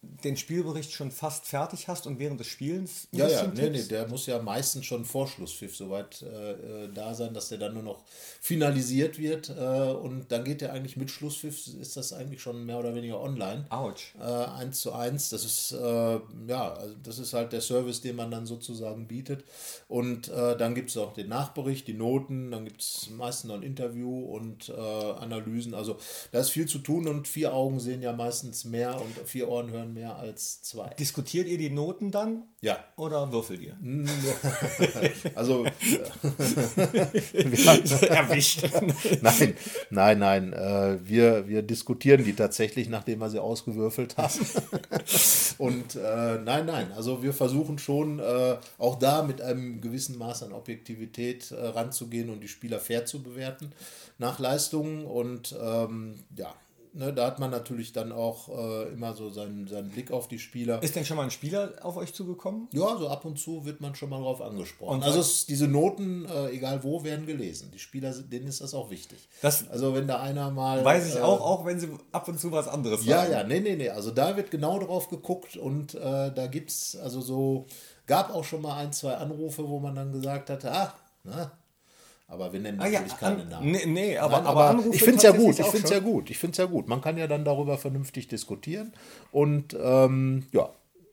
den 0.00 0.36
Spielbericht 0.36 0.92
schon 0.92 1.10
fast 1.10 1.46
fertig 1.46 1.88
hast 1.88 2.06
und 2.06 2.20
während 2.20 2.38
des 2.38 2.46
Spielens 2.46 3.08
Ja, 3.10 3.28
ja, 3.28 3.46
nee, 3.48 3.68
nee, 3.68 3.82
der 3.82 4.06
muss 4.06 4.26
ja 4.26 4.40
meistens 4.40 4.86
schon 4.86 5.04
vor 5.04 5.26
Schlusspfiff 5.26 5.74
soweit 5.74 6.22
äh, 6.22 6.52
äh, 6.84 6.88
da 6.94 7.14
sein, 7.14 7.34
dass 7.34 7.48
der 7.48 7.58
dann 7.58 7.74
nur 7.74 7.82
noch 7.82 8.04
finalisiert 8.40 9.18
wird. 9.18 9.50
Äh, 9.50 9.52
und 9.52 10.30
dann 10.30 10.44
geht 10.44 10.60
der 10.60 10.72
eigentlich 10.72 10.96
mit 10.96 11.10
Schlusspfiff, 11.10 11.66
ist 11.80 11.96
das 11.96 12.12
eigentlich 12.12 12.40
schon 12.40 12.64
mehr 12.64 12.78
oder 12.78 12.94
weniger 12.94 13.20
online. 13.20 13.64
Autsch. 13.70 14.14
Äh, 14.20 14.22
eins 14.22 14.80
zu 14.80 14.92
eins, 14.92 15.30
das 15.30 15.44
ist 15.44 15.72
äh, 15.72 16.20
ja, 16.46 16.72
also 16.74 16.94
das 17.02 17.18
ist 17.18 17.32
halt 17.32 17.52
der 17.52 17.60
Service, 17.60 18.00
den 18.00 18.14
man 18.14 18.30
dann 18.30 18.46
sozusagen 18.46 19.08
bietet. 19.08 19.44
Und 19.88 20.28
äh, 20.28 20.56
dann 20.56 20.76
gibt 20.76 20.90
es 20.90 20.96
auch 20.96 21.12
den 21.12 21.28
Nachbericht, 21.28 21.88
die 21.88 21.94
Noten, 21.94 22.52
dann 22.52 22.64
gibt 22.64 22.82
es 22.82 23.10
meistens 23.10 23.48
noch 23.48 23.56
ein 23.56 23.62
Interview 23.62 24.26
und 24.26 24.70
Analysen. 24.70 25.74
Also 25.74 25.96
da 26.30 26.40
ist 26.40 26.50
viel 26.50 26.66
zu 26.66 26.78
tun 26.78 27.08
und 27.08 27.26
vier 27.26 27.54
Augen 27.54 27.80
sehen 27.80 28.02
ja 28.02 28.12
meistens 28.12 28.64
mehr 28.64 29.00
und 29.00 29.26
vier 29.26 29.48
Ohren 29.48 29.70
hören 29.70 29.87
mehr 29.92 30.16
als 30.16 30.62
zwei. 30.62 30.90
Diskutiert 30.98 31.48
ihr 31.48 31.58
die 31.58 31.70
Noten 31.70 32.10
dann 32.10 32.44
Ja, 32.60 32.78
oder 32.96 33.32
würfelt 33.32 33.60
ihr? 33.60 33.76
also 35.34 35.64
Erwischt. 38.08 38.68
Nein, 39.22 39.54
nein, 39.90 40.18
nein. 40.18 40.52
Äh, 40.52 40.98
wir, 41.08 41.48
wir 41.48 41.62
diskutieren 41.62 42.24
die 42.24 42.34
tatsächlich, 42.34 42.88
nachdem 42.88 43.20
wir 43.20 43.30
sie 43.30 43.42
ausgewürfelt 43.42 44.16
haben. 44.16 44.46
Und 45.58 45.96
äh, 45.96 46.38
nein, 46.38 46.66
nein. 46.66 46.92
Also 46.92 47.22
wir 47.22 47.32
versuchen 47.32 47.78
schon 47.78 48.18
äh, 48.18 48.56
auch 48.78 48.98
da 48.98 49.22
mit 49.22 49.40
einem 49.40 49.80
gewissen 49.80 50.18
Maß 50.18 50.42
an 50.44 50.52
Objektivität 50.52 51.50
äh, 51.50 51.66
ranzugehen 51.68 52.30
und 52.30 52.40
die 52.40 52.48
Spieler 52.48 52.78
fair 52.78 53.06
zu 53.06 53.22
bewerten 53.22 53.72
nach 54.18 54.38
Leistungen. 54.38 55.04
Und 55.04 55.56
ähm, 55.60 56.16
ja, 56.36 56.54
ne, 56.98 57.12
da 57.12 57.26
hat 57.26 57.38
man 57.38 57.50
natürlich 57.50 57.92
dann 57.92 58.12
auch 58.12 58.48
äh, 58.48 58.92
immer 58.92 59.14
so 59.14 59.30
seinen, 59.30 59.66
seinen 59.68 59.90
Blick 59.90 60.10
auf 60.10 60.28
die 60.28 60.38
Spieler. 60.38 60.82
Ist 60.82 60.96
denn 60.96 61.04
schon 61.04 61.16
mal 61.16 61.22
ein 61.22 61.30
Spieler 61.30 61.74
auf 61.82 61.96
euch 61.96 62.12
zugekommen? 62.12 62.68
Ja, 62.72 62.96
so 62.98 63.08
ab 63.08 63.24
und 63.24 63.38
zu 63.38 63.64
wird 63.64 63.80
man 63.80 63.94
schon 63.94 64.10
mal 64.10 64.20
drauf 64.20 64.42
angesprochen. 64.42 64.96
Und 64.96 65.04
also 65.04 65.20
es, 65.20 65.46
diese 65.46 65.68
Noten, 65.68 66.26
äh, 66.26 66.50
egal 66.50 66.82
wo, 66.82 67.04
werden 67.04 67.24
gelesen. 67.24 67.70
Die 67.72 67.78
Spieler, 67.78 68.12
denen 68.12 68.48
ist 68.48 68.60
das 68.60 68.74
auch 68.74 68.90
wichtig. 68.90 69.28
Das 69.40 69.68
also 69.70 69.94
wenn 69.94 70.06
da 70.08 70.20
einer 70.20 70.50
mal... 70.50 70.84
Weiß 70.84 71.08
ich 71.08 71.16
äh, 71.16 71.20
auch, 71.20 71.40
auch 71.40 71.64
wenn 71.64 71.78
sie 71.78 71.88
ab 72.12 72.26
und 72.28 72.38
zu 72.38 72.52
was 72.52 72.68
anderes 72.68 73.06
Ja, 73.06 73.20
sagen. 73.20 73.32
ja, 73.32 73.44
nee, 73.44 73.60
nee, 73.60 73.76
nee. 73.76 73.90
Also 73.90 74.10
da 74.10 74.36
wird 74.36 74.50
genau 74.50 74.78
drauf 74.78 75.08
geguckt 75.08 75.56
und 75.56 75.94
äh, 75.94 76.32
da 76.32 76.46
gibt 76.48 76.70
es 76.70 76.96
also 76.96 77.20
so, 77.20 77.66
gab 78.06 78.34
auch 78.34 78.44
schon 78.44 78.62
mal 78.62 78.76
ein, 78.76 78.92
zwei 78.92 79.14
Anrufe, 79.14 79.68
wo 79.68 79.78
man 79.78 79.94
dann 79.94 80.12
gesagt 80.12 80.50
hatte, 80.50 80.72
ah, 80.72 80.94
na, 81.24 81.52
aber 82.28 82.52
wir 82.52 82.60
nennen 82.60 82.78
Ah 82.80 82.86
ja, 82.86 83.00
natürlich 83.00 83.18
keine 83.18 83.42
an, 83.42 83.48
Namen. 83.48 83.70
nee, 83.70 83.86
nee, 83.86 84.18
aber, 84.18 84.36
Nein, 84.36 84.46
aber, 84.46 84.60
aber 84.60 84.70
Anrufe 84.70 84.94
ich 84.94 85.02
finde 85.02 85.16
es 85.16 85.22
ja 85.22 85.32
gut, 85.32 85.58
ich 85.58 85.66
finde 85.66 85.84
es 85.84 85.90
ja 85.90 85.98
gut, 85.98 86.30
ich 86.30 86.38
finde 86.38 86.52
es 86.52 86.58
ja 86.58 86.66
gut. 86.66 86.86
Man 86.86 87.00
kann 87.00 87.16
ja 87.16 87.26
dann 87.26 87.44
darüber 87.44 87.78
vernünftig 87.78 88.28
diskutieren 88.28 88.92
und 89.32 89.74
ähm, 89.80 90.46
ja, 90.52 90.68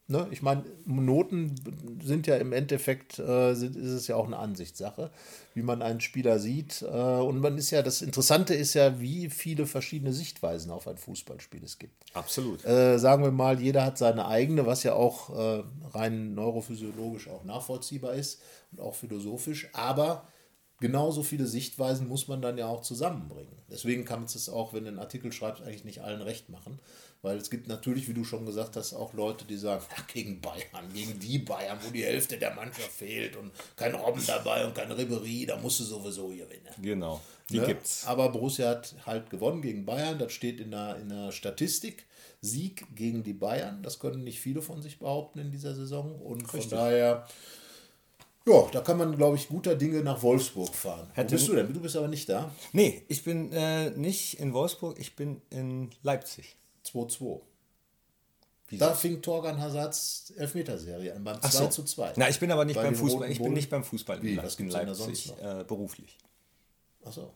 ne, 0.07 0.27
ich 0.29 0.41
meine, 0.41 0.65
Noten 0.85 1.55
sind 2.03 2.27
ja 2.27 2.35
im 2.35 2.51
Endeffekt, 2.51 3.17
äh, 3.17 3.53
sind, 3.55 3.77
ist 3.77 3.91
es 3.91 4.07
ja 4.07 4.17
auch 4.17 4.27
eine 4.27 4.37
Ansichtssache, 4.37 5.09
wie 5.53 5.61
man 5.61 5.81
einen 5.81 6.01
Spieler 6.01 6.37
sieht 6.37 6.81
äh, 6.81 6.85
und 6.85 7.39
man 7.39 7.57
ist 7.57 7.71
ja, 7.71 7.81
das 7.81 8.01
Interessante 8.01 8.53
ist 8.53 8.73
ja, 8.73 8.99
wie 8.99 9.29
viele 9.29 9.67
verschiedene 9.67 10.11
Sichtweisen 10.11 10.69
auf 10.69 10.85
ein 10.85 10.97
Fußballspiel 10.97 11.63
es 11.63 11.79
gibt. 11.79 12.03
Absolut. 12.13 12.65
Äh, 12.65 12.99
sagen 12.99 13.23
wir 13.23 13.31
mal, 13.31 13.61
jeder 13.61 13.85
hat 13.85 13.97
seine 13.97 14.27
eigene, 14.27 14.65
was 14.65 14.83
ja 14.83 14.93
auch 14.93 15.29
äh, 15.29 15.63
rein 15.93 16.33
neurophysiologisch 16.35 17.29
auch 17.29 17.45
nachvollziehbar 17.45 18.15
ist 18.15 18.41
und 18.73 18.81
auch 18.81 18.95
philosophisch, 18.95 19.69
aber 19.71 20.27
genauso 20.79 21.23
viele 21.23 21.45
Sichtweisen 21.45 22.07
muss 22.07 22.27
man 22.27 22.41
dann 22.41 22.57
ja 22.57 22.67
auch 22.67 22.81
zusammenbringen. 22.81 23.55
Deswegen 23.69 24.05
kann 24.05 24.19
man 24.19 24.25
es 24.25 24.49
auch, 24.49 24.73
wenn 24.73 24.83
du 24.83 24.89
einen 24.89 24.99
Artikel 24.99 25.31
schreibst, 25.31 25.63
eigentlich 25.63 25.85
nicht 25.85 26.01
allen 26.01 26.21
recht 26.21 26.49
machen, 26.49 26.79
weil 27.21 27.37
es 27.37 27.49
gibt 27.49 27.67
natürlich, 27.67 28.07
wie 28.07 28.13
du 28.13 28.23
schon 28.23 28.45
gesagt 28.45 28.75
hast, 28.75 28.93
auch 28.93 29.13
Leute, 29.13 29.45
die 29.45 29.57
sagen, 29.57 29.83
ja, 29.89 30.03
gegen 30.13 30.41
Bayern, 30.41 30.93
gegen 30.93 31.19
die 31.19 31.39
Bayern, 31.39 31.79
wo 31.81 31.89
die 31.91 32.03
Hälfte 32.03 32.37
der 32.37 32.53
Mannschaft 32.53 32.91
fehlt 32.91 33.35
und 33.35 33.51
kein 33.75 33.95
Robben 33.95 34.23
dabei 34.27 34.65
und 34.65 34.75
kein 34.75 34.91
Ribery, 34.91 35.45
da 35.45 35.57
musst 35.57 35.79
du 35.79 35.83
sowieso 35.85 36.27
gewinnen. 36.27 36.73
Genau. 36.81 37.21
Die 37.49 37.59
Ne? 37.59 37.67
gibt's. 37.67 38.05
Aber 38.05 38.29
Borussia 38.29 38.69
hat 38.69 38.95
halt 39.05 39.29
gewonnen 39.29 39.61
gegen 39.61 39.85
Bayern. 39.85 40.19
Das 40.19 40.33
steht 40.33 40.59
in 40.59 40.71
der, 40.71 40.97
in 40.97 41.09
der 41.09 41.31
Statistik. 41.31 42.05
Sieg 42.41 42.85
gegen 42.95 43.23
die 43.23 43.33
Bayern. 43.33 43.81
Das 43.81 43.99
können 43.99 44.23
nicht 44.23 44.39
viele 44.39 44.61
von 44.61 44.81
sich 44.81 44.99
behaupten 44.99 45.39
in 45.39 45.51
dieser 45.51 45.73
Saison. 45.73 46.19
Und 46.21 46.47
von 46.47 46.69
daher, 46.69 47.27
ja, 48.47 48.67
da 48.71 48.81
kann 48.81 48.97
man, 48.97 49.15
glaube 49.15 49.37
ich, 49.37 49.47
guter 49.47 49.75
Dinge 49.75 50.01
nach 50.01 50.21
Wolfsburg 50.21 50.73
fahren. 50.73 51.07
Wo 51.09 51.15
Hätte- 51.15 51.35
bist 51.35 51.47
du 51.47 51.55
denn? 51.55 51.73
Du 51.73 51.79
bist 51.79 51.95
aber 51.95 52.07
nicht 52.07 52.29
da. 52.29 52.51
Nee, 52.73 53.03
ich 53.07 53.23
bin 53.23 53.51
äh, 53.51 53.89
nicht 53.91 54.39
in 54.39 54.53
Wolfsburg, 54.53 54.99
ich 54.99 55.15
bin 55.15 55.41
in 55.49 55.89
Leipzig. 56.03 56.55
2-2. 56.85 57.41
Da 58.71 58.93
fing 58.93 59.21
Torgan 59.21 59.59
Hazards 59.59 60.33
Elfmeterserie 60.37 61.13
an, 61.15 61.23
beim 61.23 61.39
2 61.41 61.49
so. 61.49 61.67
zu 61.67 61.83
2. 61.83 62.13
Na, 62.15 62.29
ich 62.29 62.39
bin 62.39 62.51
aber 62.51 62.65
nicht 62.65 62.75
Bei 62.75 62.83
beim 62.83 62.95
Fußball. 62.95 63.29
Ich 63.31 63.39
bin 63.41 63.53
nicht 63.53 63.69
beim 63.69 63.83
Fußball 63.83 64.21
Wie, 64.23 64.33
in, 64.33 64.37
was 64.37 64.55
in 64.55 64.65
gibt's 64.65 64.75
denn 64.75 64.87
da 64.87 64.91
Leipzig, 64.93 65.25
sonst 65.25 65.41
noch? 65.41 65.59
äh, 65.59 65.63
beruflich. 65.63 66.17
Achso. 67.03 67.31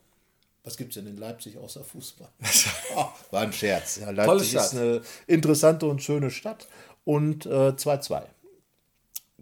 Was 0.64 0.76
gibt 0.76 0.90
es 0.90 1.02
denn 1.02 1.06
in 1.06 1.16
Leipzig 1.16 1.56
außer 1.56 1.82
Fußball? 1.84 2.28
Oh, 2.96 3.04
war 3.30 3.42
ein 3.42 3.52
Scherz. 3.52 3.96
Ja, 3.96 4.10
Leipzig 4.10 4.54
ist 4.54 4.74
eine 4.74 5.00
interessante 5.28 5.86
und 5.86 6.02
schöne 6.02 6.30
Stadt. 6.30 6.66
Und 7.04 7.46
äh, 7.46 7.70
2-2. 7.70 8.22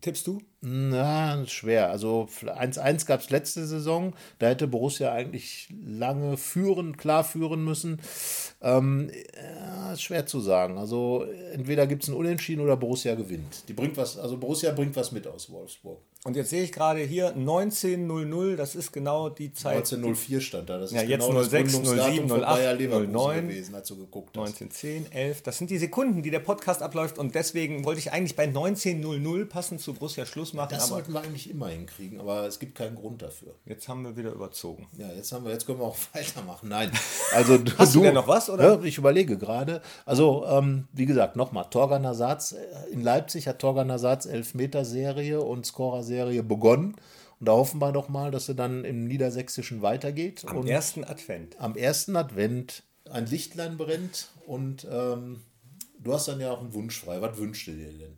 Tippst 0.02 0.26
du? 0.26 0.40
Na, 0.60 1.46
schwer. 1.46 1.88
Also 1.90 2.28
1-1 2.42 3.06
gab 3.06 3.20
es 3.20 3.30
letzte 3.30 3.64
Saison. 3.64 4.14
Da 4.40 4.48
hätte 4.48 4.66
Borussia 4.66 5.12
eigentlich 5.12 5.68
lange 5.86 6.36
führen, 6.36 6.96
klar 6.96 7.22
führen 7.22 7.64
müssen. 7.64 8.00
Ähm, 8.60 9.08
ja, 9.36 9.92
ist 9.92 10.02
schwer 10.02 10.26
zu 10.26 10.40
sagen. 10.40 10.76
Also 10.76 11.24
entweder 11.52 11.86
gibt 11.86 12.02
es 12.02 12.08
ein 12.08 12.14
Unentschieden 12.14 12.60
oder 12.60 12.76
Borussia 12.76 13.14
gewinnt. 13.14 13.68
Die 13.68 13.72
bringt 13.72 13.96
was, 13.96 14.18
also 14.18 14.36
Borussia 14.36 14.72
bringt 14.72 14.96
was 14.96 15.12
mit 15.12 15.28
aus 15.28 15.48
Wolfsburg. 15.50 16.00
Und 16.24 16.34
jetzt 16.34 16.50
sehe 16.50 16.64
ich 16.64 16.72
gerade 16.72 17.00
hier 17.00 17.36
19.00, 17.36 18.56
das 18.56 18.74
ist 18.74 18.92
genau 18.92 19.28
die 19.28 19.52
Zeit. 19.52 19.76
1904 19.76 20.40
stand 20.40 20.68
da. 20.68 20.78
Das 20.78 20.90
Ja, 20.90 21.02
ist 21.02 21.08
jetzt 21.08 21.26
genau 21.28 21.42
06, 21.44 21.50
das 21.52 21.72
Gründungsdatum 21.72 22.14
07, 22.16 22.28
von 22.28 22.40
08, 22.42 22.46
Bayer 22.56 22.74
Leverkusen 22.74 23.12
09, 23.12 23.48
gewesen, 23.48 23.74
als 23.76 23.88
du 23.88 23.96
geguckt 23.96 24.36
hast. 24.36 24.60
1910, 24.60 25.12
11. 25.12 25.42
Das 25.42 25.58
sind 25.58 25.70
die 25.70 25.78
Sekunden, 25.78 26.22
die 26.22 26.30
der 26.30 26.40
Podcast 26.40 26.82
abläuft. 26.82 27.18
Und 27.18 27.36
deswegen 27.36 27.84
wollte 27.84 28.00
ich 28.00 28.12
eigentlich 28.12 28.34
bei 28.34 28.46
19.00 28.46 29.44
passend 29.44 29.80
zu 29.80 29.94
Borussia 29.94 30.26
Schluss 30.26 30.47
machen. 30.52 30.70
Das 30.70 30.84
aber 30.84 30.96
sollten 30.96 31.12
wir 31.12 31.20
eigentlich 31.20 31.50
immer 31.50 31.68
hinkriegen, 31.68 32.20
aber 32.20 32.46
es 32.46 32.58
gibt 32.58 32.74
keinen 32.74 32.96
Grund 32.96 33.22
dafür. 33.22 33.54
jetzt 33.66 33.88
haben 33.88 34.02
wir 34.04 34.16
wieder 34.16 34.32
überzogen. 34.32 34.86
Ja, 34.96 35.08
jetzt 35.12 35.32
haben 35.32 35.44
wir, 35.44 35.52
jetzt 35.52 35.66
können 35.66 35.78
wir 35.78 35.86
auch 35.86 35.96
weitermachen. 36.12 36.68
Nein, 36.68 36.90
also 37.32 37.58
du, 37.58 37.72
Hast 37.78 37.94
du 37.94 38.02
denn 38.02 38.14
noch 38.14 38.28
was, 38.28 38.50
oder? 38.50 38.74
Ja, 38.74 38.82
ich 38.82 38.98
überlege 38.98 39.38
gerade. 39.38 39.82
Also 40.04 40.44
ähm, 40.46 40.88
wie 40.92 41.06
gesagt, 41.06 41.36
nochmal 41.36 41.66
Torgan 41.70 42.04
Ersatz 42.04 42.52
äh, 42.52 42.92
in 42.92 43.02
Leipzig 43.02 43.48
hat 43.48 43.58
Torgan 43.58 43.90
Ersatz 43.90 44.26
Elfmeter-Serie 44.26 45.40
und 45.40 45.66
Scorer-Serie 45.66 46.42
begonnen. 46.42 46.96
Und 47.40 47.46
da 47.48 47.52
hoffen 47.52 47.80
wir 47.80 47.92
doch 47.92 48.08
mal, 48.08 48.30
dass 48.30 48.46
sie 48.46 48.54
dann 48.54 48.84
im 48.84 49.06
Niedersächsischen 49.06 49.82
weitergeht. 49.82 50.44
Am 50.46 50.58
und 50.58 50.66
ersten 50.68 51.04
Advent. 51.04 51.56
am 51.60 51.76
ersten 51.76 52.16
Advent 52.16 52.82
ein 53.10 53.26
Lichtlein 53.26 53.76
brennt 53.76 54.28
und 54.46 54.86
ähm, 54.90 55.42
du 55.98 56.12
hast 56.12 56.28
dann 56.28 56.40
ja 56.40 56.50
auch 56.50 56.60
einen 56.60 56.74
Wunsch 56.74 57.00
frei. 57.00 57.20
Was 57.20 57.36
wünschst 57.38 57.68
du 57.68 57.72
dir 57.72 57.92
denn? 57.92 58.16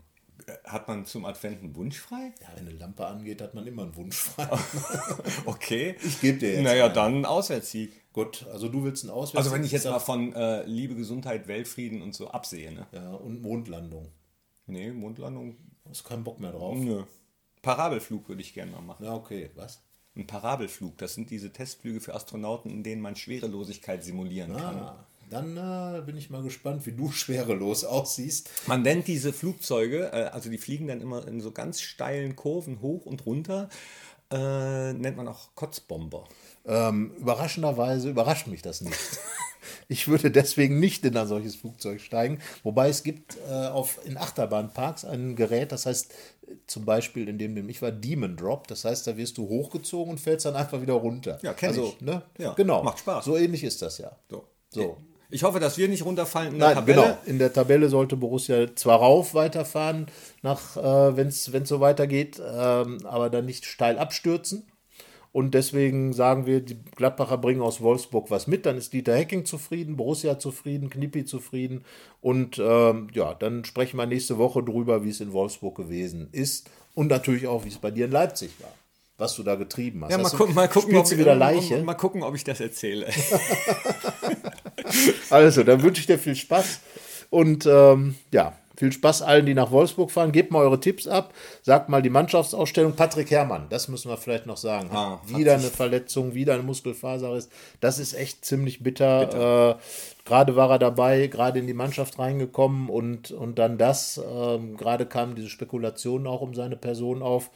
Hat 0.64 0.88
man 0.88 1.04
zum 1.04 1.24
Advent 1.24 1.62
einen 1.62 1.74
Wunsch 1.76 1.98
frei? 1.98 2.32
Ja, 2.42 2.48
wenn 2.56 2.68
eine 2.68 2.76
Lampe 2.76 3.06
angeht, 3.06 3.40
hat 3.42 3.54
man 3.54 3.66
immer 3.66 3.82
einen 3.82 3.96
Wunsch 3.96 4.16
frei. 4.16 4.48
Okay. 5.46 5.96
Ich 6.04 6.20
gebe 6.20 6.38
dir 6.38 6.52
jetzt 6.54 6.62
Naja, 6.62 6.86
einen. 6.86 6.94
dann 6.94 7.24
Auswärtssieg. 7.24 7.92
Gut, 8.12 8.46
also 8.52 8.68
du 8.68 8.82
willst 8.84 9.04
einen 9.04 9.12
Auswärts. 9.12 9.46
Also 9.46 9.56
wenn 9.56 9.64
ich 9.64 9.72
jetzt 9.72 9.84
mal 9.86 9.98
von 10.00 10.32
äh, 10.34 10.64
Liebe, 10.64 10.94
Gesundheit, 10.94 11.46
Weltfrieden 11.48 12.02
und 12.02 12.14
so 12.14 12.28
absehe, 12.30 12.72
ne? 12.72 12.86
Ja, 12.92 13.12
und 13.12 13.40
Mondlandung. 13.42 14.08
Nee, 14.66 14.90
Mondlandung, 14.90 15.56
Hast 15.88 16.04
keinen 16.04 16.24
Bock 16.24 16.38
mehr 16.40 16.52
drauf. 16.52 16.76
nö. 16.76 17.04
Parabelflug 17.62 18.28
würde 18.28 18.42
ich 18.42 18.54
gerne 18.54 18.72
mal 18.72 18.80
machen. 18.80 19.04
Ja, 19.04 19.14
okay, 19.14 19.50
was? 19.54 19.82
Ein 20.16 20.26
Parabelflug, 20.26 20.96
das 20.98 21.14
sind 21.14 21.30
diese 21.30 21.52
Testflüge 21.52 22.00
für 22.00 22.14
Astronauten, 22.14 22.70
in 22.70 22.82
denen 22.82 23.00
man 23.02 23.16
Schwerelosigkeit 23.16 24.02
simulieren 24.02 24.56
kann. 24.56 24.92
Dann 25.30 25.56
äh, 25.56 26.02
bin 26.02 26.16
ich 26.16 26.28
mal 26.28 26.42
gespannt, 26.42 26.84
wie 26.86 26.92
du 26.92 27.10
schwerelos 27.12 27.84
aussiehst. 27.84 28.50
Man 28.66 28.82
nennt 28.82 29.06
diese 29.06 29.32
Flugzeuge, 29.32 30.10
äh, 30.12 30.30
also 30.32 30.50
die 30.50 30.58
fliegen 30.58 30.88
dann 30.88 31.00
immer 31.00 31.26
in 31.26 31.40
so 31.40 31.52
ganz 31.52 31.80
steilen 31.80 32.36
Kurven 32.36 32.80
hoch 32.82 33.06
und 33.06 33.24
runter, 33.26 33.68
äh, 34.30 34.92
nennt 34.92 35.16
man 35.16 35.28
auch 35.28 35.54
Kotzbomber. 35.54 36.24
Ähm, 36.66 37.12
überraschenderweise 37.18 38.10
überrascht 38.10 38.46
mich 38.46 38.62
das 38.62 38.80
nicht. 38.80 38.98
Ich 39.88 40.08
würde 40.08 40.30
deswegen 40.30 40.78
nicht 40.78 41.04
in 41.04 41.16
ein 41.16 41.26
solches 41.26 41.56
Flugzeug 41.56 42.00
steigen. 42.00 42.38
Wobei 42.62 42.88
es 42.88 43.02
gibt 43.02 43.36
äh, 43.48 43.66
auf, 43.66 43.98
in 44.04 44.16
Achterbahnparks 44.16 45.04
ein 45.04 45.34
Gerät, 45.34 45.72
das 45.72 45.84
heißt 45.84 46.12
äh, 46.46 46.54
zum 46.66 46.84
Beispiel 46.84 47.28
in 47.28 47.38
dem, 47.38 47.54
dem 47.54 47.68
ich 47.68 47.82
war, 47.82 47.90
Demon 47.90 48.36
Drop. 48.36 48.68
Das 48.68 48.84
heißt, 48.84 49.06
da 49.06 49.16
wirst 49.16 49.36
du 49.36 49.48
hochgezogen 49.48 50.12
und 50.12 50.18
fällst 50.18 50.46
dann 50.46 50.54
einfach 50.54 50.80
wieder 50.80 50.94
runter. 50.94 51.38
Ja, 51.42 51.54
kenn 51.54 51.70
also, 51.70 51.94
ich. 51.96 52.00
Ne? 52.00 52.22
Ja, 52.38 52.54
genau. 52.54 52.82
macht 52.84 53.00
Spaß. 53.00 53.24
So 53.24 53.36
ähnlich 53.36 53.64
ist 53.64 53.82
das 53.82 53.98
ja. 53.98 54.16
So. 54.30 54.44
So. 54.70 54.96
Ich 55.30 55.44
hoffe, 55.44 55.60
dass 55.60 55.78
wir 55.78 55.88
nicht 55.88 56.04
runterfallen 56.04 56.54
in 56.54 56.58
der 56.58 56.68
Nein, 56.68 56.76
Tabelle. 56.76 57.02
genau. 57.02 57.18
In 57.26 57.38
der 57.38 57.52
Tabelle 57.52 57.88
sollte 57.88 58.16
Borussia 58.16 58.74
zwar 58.74 58.98
rauf 58.98 59.34
weiterfahren, 59.34 60.06
nach, 60.42 60.76
äh, 60.76 61.16
wenn 61.16 61.28
es 61.28 61.44
so 61.44 61.80
weitergeht, 61.80 62.40
ähm, 62.40 62.98
aber 63.04 63.30
dann 63.30 63.46
nicht 63.46 63.64
steil 63.64 63.98
abstürzen. 63.98 64.64
Und 65.32 65.54
deswegen 65.54 66.12
sagen 66.12 66.46
wir, 66.46 66.60
die 66.60 66.76
Gladbacher 66.96 67.38
bringen 67.38 67.62
aus 67.62 67.80
Wolfsburg 67.80 68.30
was 68.32 68.48
mit. 68.48 68.66
Dann 68.66 68.76
ist 68.76 68.92
Dieter 68.92 69.14
Hecking 69.14 69.44
zufrieden, 69.44 69.96
Borussia 69.96 70.40
zufrieden, 70.40 70.90
Knippi 70.90 71.24
zufrieden. 71.24 71.84
Und 72.20 72.58
ähm, 72.58 73.08
ja, 73.14 73.34
dann 73.34 73.64
sprechen 73.64 73.96
wir 73.96 74.06
nächste 74.06 74.38
Woche 74.38 74.64
drüber, 74.64 75.04
wie 75.04 75.10
es 75.10 75.20
in 75.20 75.32
Wolfsburg 75.32 75.76
gewesen 75.76 76.28
ist. 76.32 76.68
Und 76.96 77.06
natürlich 77.06 77.46
auch, 77.46 77.64
wie 77.64 77.68
es 77.68 77.78
bei 77.78 77.92
dir 77.92 78.06
in 78.06 78.10
Leipzig 78.10 78.50
war. 78.60 78.74
Was 79.20 79.34
du 79.34 79.42
da 79.42 79.54
getrieben 79.54 80.02
hast. 80.02 80.12
Ja, 80.12 80.16
mal 80.16 80.24
Hast 80.24 80.36
gucken, 80.36 80.54
mal 80.54 80.66
gucken, 80.66 80.96
ob, 80.96 81.10
wieder 81.10 81.34
Leiche. 81.34 81.82
Mal 81.82 81.92
gucken, 81.92 82.22
ob 82.22 82.34
ich 82.34 82.42
das 82.42 82.60
erzähle. 82.60 83.06
Also, 85.30 85.62
dann 85.62 85.82
wünsche 85.82 86.00
ich 86.00 86.06
dir 86.06 86.18
viel 86.18 86.34
Spaß 86.34 86.80
und 87.30 87.64
ähm, 87.64 88.16
ja, 88.32 88.54
viel 88.80 88.92
Spaß 88.92 89.20
allen, 89.20 89.44
die 89.44 89.52
nach 89.52 89.70
Wolfsburg 89.70 90.10
fahren. 90.10 90.32
Gebt 90.32 90.50
mal 90.50 90.60
eure 90.60 90.80
Tipps 90.80 91.06
ab. 91.06 91.34
Sagt 91.62 91.90
mal 91.90 92.00
die 92.00 92.08
Mannschaftsausstellung. 92.08 92.94
Patrick 92.94 93.30
Herrmann, 93.30 93.66
das 93.68 93.88
müssen 93.88 94.10
wir 94.10 94.16
vielleicht 94.16 94.46
noch 94.46 94.56
sagen. 94.56 94.88
Ah, 94.90 95.20
wieder 95.26 95.52
eine 95.52 95.64
Verletzung, 95.64 96.34
wieder 96.34 96.54
eine 96.54 96.62
Muskelfaserriss. 96.62 97.50
Das 97.80 97.98
ist 97.98 98.14
echt 98.14 98.44
ziemlich 98.44 98.82
bitter. 98.82 99.76
Äh, 99.76 99.76
gerade 100.24 100.56
war 100.56 100.70
er 100.70 100.78
dabei, 100.78 101.26
gerade 101.26 101.58
in 101.58 101.66
die 101.66 101.74
Mannschaft 101.74 102.18
reingekommen 102.18 102.88
und, 102.88 103.30
und 103.32 103.58
dann 103.58 103.76
das. 103.76 104.18
Ähm, 104.18 104.78
gerade 104.78 105.04
kamen 105.04 105.34
diese 105.34 105.50
Spekulationen 105.50 106.26
auch 106.26 106.40
um 106.40 106.54
seine 106.54 106.76
Person 106.76 107.22
auf 107.22 107.50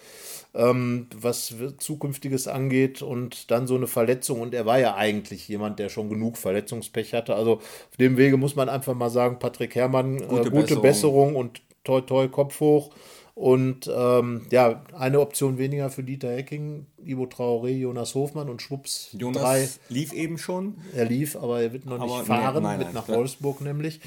ähm, 0.54 1.08
was 1.14 1.54
zukünftiges 1.78 2.46
angeht 2.48 3.02
und 3.02 3.50
dann 3.50 3.66
so 3.66 3.74
eine 3.74 3.86
Verletzung. 3.86 4.40
Und 4.40 4.54
er 4.54 4.66
war 4.66 4.78
ja 4.78 4.94
eigentlich 4.94 5.48
jemand, 5.48 5.78
der 5.78 5.88
schon 5.88 6.08
genug 6.08 6.38
Verletzungspech 6.38 7.12
hatte. 7.12 7.34
Also 7.34 7.54
auf 7.54 7.96
dem 7.98 8.16
Wege 8.16 8.36
muss 8.36 8.56
man 8.56 8.68
einfach 8.68 8.94
mal 8.94 9.10
sagen, 9.10 9.38
Patrick 9.38 9.74
Herrmann, 9.74 10.18
gute, 10.18 10.28
Gute 10.28 10.48
äh, 10.48 10.50
gute 10.50 10.76
Besserung. 10.76 10.82
Besserung. 10.82 11.36
und 11.36 11.62
toi 11.82 12.00
toi 12.00 12.28
Kopf 12.28 12.60
hoch. 12.60 12.90
Und 13.34 13.90
ähm, 13.92 14.46
ja, 14.52 14.84
eine 14.96 15.18
Option 15.18 15.58
weniger 15.58 15.90
für 15.90 16.04
Dieter 16.04 16.30
Hecking, 16.30 16.86
Ivo 17.04 17.24
Traoré, 17.24 17.70
Jonas 17.70 18.14
Hofmann 18.14 18.48
und 18.48 18.62
schwupps 18.62 19.08
Jonas 19.12 19.42
drei. 19.42 19.68
lief 19.88 20.12
eben 20.12 20.38
schon. 20.38 20.76
Er 20.94 21.06
lief, 21.06 21.34
aber 21.34 21.60
er 21.60 21.72
wird 21.72 21.84
noch 21.84 21.98
Aber 21.98 22.04
nicht 22.04 22.18
nee, 22.20 22.26
fahren, 22.26 22.62
nein, 22.62 22.78
mit 22.78 22.86
nein, 22.86 22.94
nach 22.94 23.08
Wolfsburg 23.08 23.60
nämlich. 23.60 23.98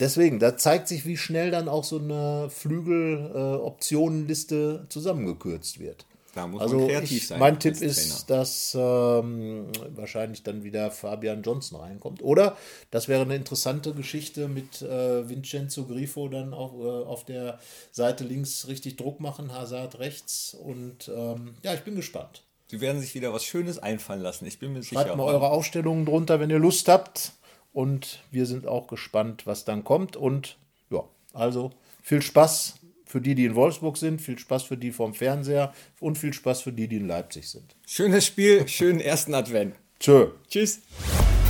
Deswegen, 0.00 0.38
da 0.38 0.56
zeigt 0.56 0.88
sich, 0.88 1.04
wie 1.04 1.18
schnell 1.18 1.50
dann 1.50 1.68
auch 1.68 1.84
so 1.84 1.98
eine 1.98 2.48
Flügel-Optionenliste 2.48 4.86
zusammengekürzt 4.88 5.78
wird. 5.78 6.06
Da 6.36 6.46
muss 6.46 6.60
also 6.60 6.80
man 6.80 6.88
kreativ 6.88 7.16
ich, 7.16 7.28
sein. 7.28 7.40
Mein 7.40 7.58
Tipp 7.58 7.80
ist, 7.80 8.28
dass 8.28 8.76
ähm, 8.78 9.68
wahrscheinlich 9.94 10.42
dann 10.42 10.64
wieder 10.64 10.90
Fabian 10.90 11.42
Johnson 11.42 11.80
reinkommt. 11.80 12.22
Oder 12.22 12.58
das 12.90 13.08
wäre 13.08 13.22
eine 13.22 13.36
interessante 13.36 13.94
Geschichte 13.94 14.46
mit 14.46 14.82
äh, 14.82 15.26
Vincenzo 15.26 15.84
Grifo 15.86 16.28
dann 16.28 16.52
auf, 16.52 16.74
äh, 16.74 17.06
auf 17.06 17.24
der 17.24 17.58
Seite 17.90 18.24
links 18.24 18.68
richtig 18.68 18.96
Druck 18.96 19.18
machen, 19.18 19.54
Hazard 19.54 19.98
rechts. 19.98 20.52
Und 20.52 21.08
ähm, 21.08 21.54
ja, 21.62 21.72
ich 21.72 21.84
bin 21.84 21.96
gespannt. 21.96 22.42
Sie 22.66 22.82
werden 22.82 23.00
sich 23.00 23.14
wieder 23.14 23.32
was 23.32 23.46
Schönes 23.46 23.78
einfallen 23.78 24.20
lassen. 24.20 24.44
Ich 24.44 24.58
bin 24.58 24.74
mir 24.74 24.82
Schreibt 24.82 25.06
sicher. 25.06 25.16
mal 25.16 25.24
eure 25.24 25.48
Aufstellungen 25.48 26.04
drunter, 26.04 26.38
wenn 26.38 26.50
ihr 26.50 26.58
Lust 26.58 26.88
habt. 26.88 27.32
Und 27.72 28.20
wir 28.30 28.44
sind 28.44 28.66
auch 28.66 28.88
gespannt, 28.88 29.46
was 29.46 29.64
dann 29.64 29.84
kommt. 29.84 30.16
Und 30.16 30.58
ja, 30.90 31.02
also 31.32 31.70
viel 32.02 32.20
Spaß 32.20 32.74
für 33.16 33.22
die, 33.22 33.34
die 33.34 33.46
in 33.46 33.54
Wolfsburg 33.54 33.96
sind, 33.96 34.20
viel 34.20 34.38
Spaß 34.38 34.64
für 34.64 34.76
die 34.76 34.92
vom 34.92 35.14
Fernseher 35.14 35.72
und 36.00 36.18
viel 36.18 36.34
Spaß 36.34 36.60
für 36.60 36.72
die, 36.72 36.86
die 36.86 36.96
in 36.96 37.08
Leipzig 37.08 37.48
sind. 37.48 37.74
Schönes 37.86 38.26
Spiel, 38.26 38.68
schönen 38.68 39.00
ersten 39.00 39.32
Advent. 39.32 39.74
Tschö. 39.98 40.26
Tschüss. 40.50 40.80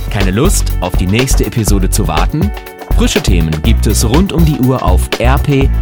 Keine 0.09 0.31
Lust, 0.31 0.71
auf 0.79 0.95
die 0.95 1.07
nächste 1.07 1.45
Episode 1.45 1.89
zu 1.89 2.07
warten? 2.07 2.49
Frische 2.95 3.21
Themen 3.21 3.51
gibt 3.63 3.85
es 3.85 4.05
rund 4.05 4.31
um 4.31 4.45
die 4.45 4.57
Uhr 4.59 4.81
auf 4.81 5.09
rp-online.de. 5.19 5.73